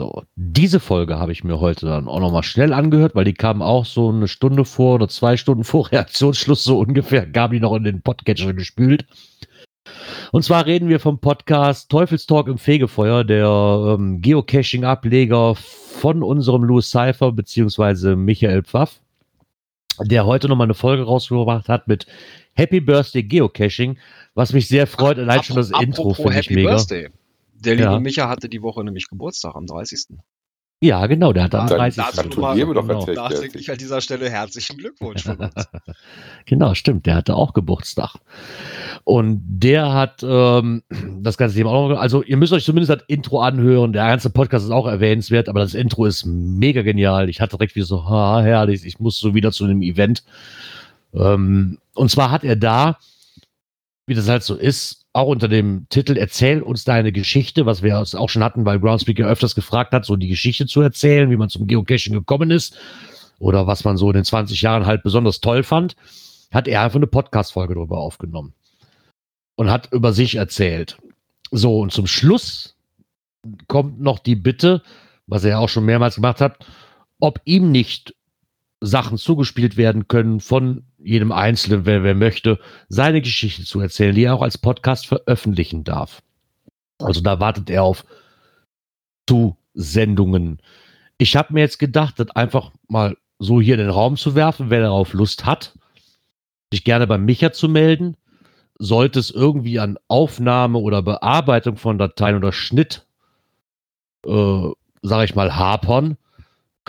[0.00, 3.60] So, diese Folge habe ich mir heute dann auch nochmal schnell angehört, weil die kam
[3.60, 7.74] auch so eine Stunde vor oder zwei Stunden vor Reaktionsschluss so ungefähr, gab die noch
[7.74, 9.04] in den Podcatcher gespült.
[10.32, 16.88] Und zwar reden wir vom Podcast Teufelstalk im Fegefeuer, der ähm, Geocaching-Ableger von unserem Louis
[16.88, 19.02] Cypher beziehungsweise Michael Pfaff,
[20.00, 22.06] der heute nochmal eine Folge rausgebracht hat mit
[22.54, 23.98] Happy Birthday Geocaching,
[24.32, 25.18] was mich sehr freut.
[25.18, 26.70] Allein schon das Intro finde ich Happy mega.
[26.70, 27.10] Birthday.
[27.60, 28.00] Der liebe Ja.
[28.00, 30.16] Micha hatte die Woche nämlich Geburtstag am 30.
[30.82, 32.02] Ja, genau, der hat am Dann- 30.
[32.02, 33.28] dazu Dann mal- tun wir doch genau.
[33.28, 35.52] Nachträglich an dieser Stelle herzlichen Glückwunsch von uns.
[36.46, 37.04] Genau, stimmt.
[37.04, 38.14] Der hatte auch Geburtstag.
[39.04, 40.82] Und der hat ähm,
[41.20, 41.98] das ganze Thema auch noch.
[42.00, 43.92] Also, ihr müsst euch zumindest das Intro anhören.
[43.92, 47.28] Der ganze Podcast ist auch erwähnenswert, aber das Intro ist mega genial.
[47.28, 50.24] Ich hatte direkt wieder so, ha, herrlich, ich muss so wieder zu einem Event.
[51.12, 52.96] Ähm, und zwar hat er da,
[54.06, 57.98] wie das halt so ist, auch unter dem Titel Erzähl uns deine Geschichte, was wir
[57.98, 61.48] auch schon hatten, weil Groundspeaker öfters gefragt hat, so die Geschichte zu erzählen, wie man
[61.48, 62.76] zum Geocaching gekommen ist
[63.38, 65.96] oder was man so in den 20 Jahren halt besonders toll fand,
[66.52, 68.54] hat er einfach eine Podcast-Folge darüber aufgenommen
[69.56, 70.98] und hat über sich erzählt.
[71.50, 72.76] So, und zum Schluss
[73.66, 74.82] kommt noch die Bitte,
[75.26, 76.64] was er ja auch schon mehrmals gemacht hat,
[77.18, 78.14] ob ihm nicht
[78.80, 84.24] Sachen zugespielt werden können von jedem Einzelnen, wer, wer möchte, seine Geschichte zu erzählen, die
[84.24, 86.22] er auch als Podcast veröffentlichen darf.
[86.98, 88.04] Also da wartet er auf
[89.28, 90.60] Zusendungen.
[91.18, 94.70] Ich habe mir jetzt gedacht, das einfach mal so hier in den Raum zu werfen,
[94.70, 95.74] wer darauf Lust hat,
[96.72, 98.16] sich gerne beim Micha zu melden.
[98.78, 103.06] Sollte es irgendwie an Aufnahme oder Bearbeitung von Dateien oder Schnitt,
[104.26, 104.68] äh,
[105.02, 106.16] sage ich mal, hapern,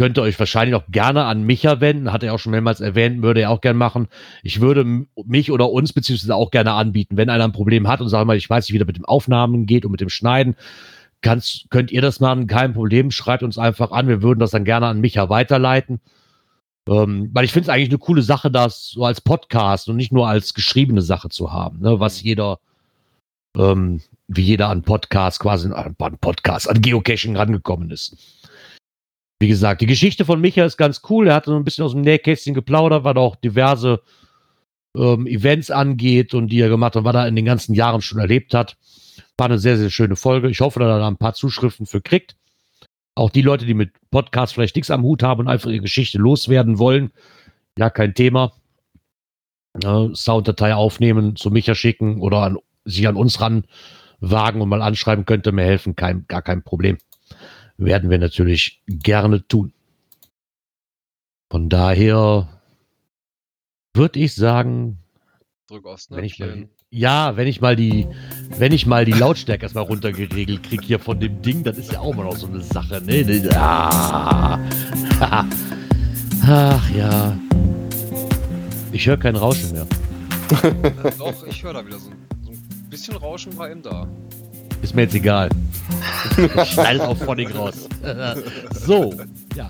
[0.01, 2.11] könnt ihr euch wahrscheinlich auch gerne an Micha wenden.
[2.11, 4.07] Hat er auch schon mehrmals erwähnt, würde er auch gerne machen.
[4.41, 4.83] Ich würde
[5.25, 8.35] mich oder uns beziehungsweise auch gerne anbieten, wenn einer ein Problem hat und sagen mal,
[8.35, 10.55] ich weiß nicht, wie das mit dem Aufnahmen geht und mit dem Schneiden.
[11.21, 12.47] Kannst, könnt ihr das machen?
[12.47, 13.11] Kein Problem.
[13.11, 14.07] Schreibt uns einfach an.
[14.07, 16.01] Wir würden das dann gerne an Micha weiterleiten.
[16.89, 20.11] Ähm, weil ich finde es eigentlich eine coole Sache, das so als Podcast und nicht
[20.11, 21.99] nur als geschriebene Sache zu haben, ne?
[21.99, 22.57] was jeder,
[23.55, 28.40] ähm, wie jeder an Podcast quasi, an an Podcast, an Geocaching rangekommen ist.
[29.41, 31.27] Wie gesagt, die Geschichte von Micha ist ganz cool.
[31.27, 34.01] Er hatte so ein bisschen aus dem Nähkästchen geplaudert, was auch diverse
[34.95, 38.19] ähm, Events angeht und die er gemacht hat, was er in den ganzen Jahren schon
[38.19, 38.77] erlebt hat.
[39.37, 40.47] War eine sehr, sehr schöne Folge.
[40.47, 42.35] Ich hoffe, dass er da ein paar Zuschriften für kriegt.
[43.15, 46.19] Auch die Leute, die mit Podcasts vielleicht nichts am Hut haben und einfach ihre Geschichte
[46.19, 47.09] loswerden wollen,
[47.79, 48.53] ja, kein Thema.
[49.73, 53.63] Ne, Sounddatei aufnehmen, zu Micha schicken oder an, sich an uns ran
[54.19, 56.99] wagen und mal anschreiben, könnte mir helfen, kein, gar kein Problem.
[57.81, 59.73] Werden wir natürlich gerne tun.
[61.51, 62.47] Von daher
[63.95, 64.99] würde ich sagen,
[65.67, 68.07] Drück aufs wenn ich mal, ja, wenn ich mal die,
[68.57, 72.01] wenn ich mal die Lautstärke erstmal runtergeregelt kriege hier von dem Ding, das ist ja
[72.01, 73.23] auch mal noch so eine Sache, ne?
[73.23, 74.59] Ne, Ah.
[76.43, 77.35] Ach ja.
[78.91, 79.87] Ich höre kein Rauschen mehr.
[80.61, 82.11] Äh, Doch, ich höre da wieder so,
[82.43, 84.07] so ein bisschen Rauschen war eben da.
[84.81, 85.49] Ist mir jetzt egal.
[86.65, 87.87] Schneide auf Phonic raus.
[88.85, 89.13] so,
[89.55, 89.69] ja.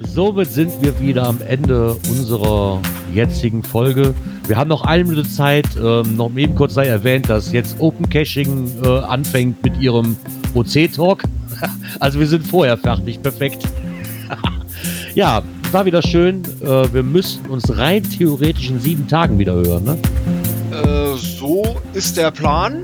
[0.00, 2.80] Somit sind wir wieder am Ende unserer
[3.12, 4.14] jetzigen Folge.
[4.46, 5.66] Wir haben noch eine Minute Zeit.
[5.76, 10.16] Ähm, noch eben kurz sei erwähnt, dass jetzt Open Caching äh, anfängt mit ihrem
[10.54, 11.24] OC-Talk.
[12.00, 13.22] Also wir sind vorher fertig.
[13.22, 13.62] Perfekt.
[15.14, 16.42] ja, war wieder schön.
[16.60, 19.84] Äh, wir müssten uns rein theoretisch in sieben Tagen wieder hören.
[19.84, 19.98] Ne?
[20.72, 22.82] Äh, so ist der Plan.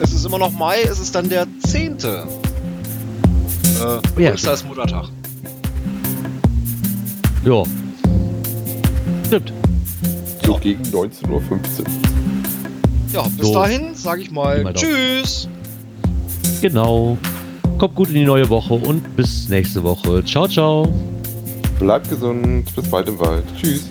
[0.00, 1.98] Es ist immer noch Mai, es ist dann der 10.
[1.98, 5.06] Äh, Ja, ist Muttertag.
[7.44, 7.62] Ja.
[9.26, 9.52] Stimmt.
[10.44, 11.42] So gegen 19.15 Uhr.
[13.12, 13.54] Ja, bis So.
[13.54, 14.72] dahin sage ich mal.
[14.74, 15.48] Tschüss.
[16.60, 17.16] Genau.
[17.78, 20.24] Kommt gut in die neue Woche und bis nächste Woche.
[20.24, 20.92] Ciao, ciao.
[21.78, 23.44] Bleibt gesund, bis bald im Wald.
[23.60, 23.88] Tschüss.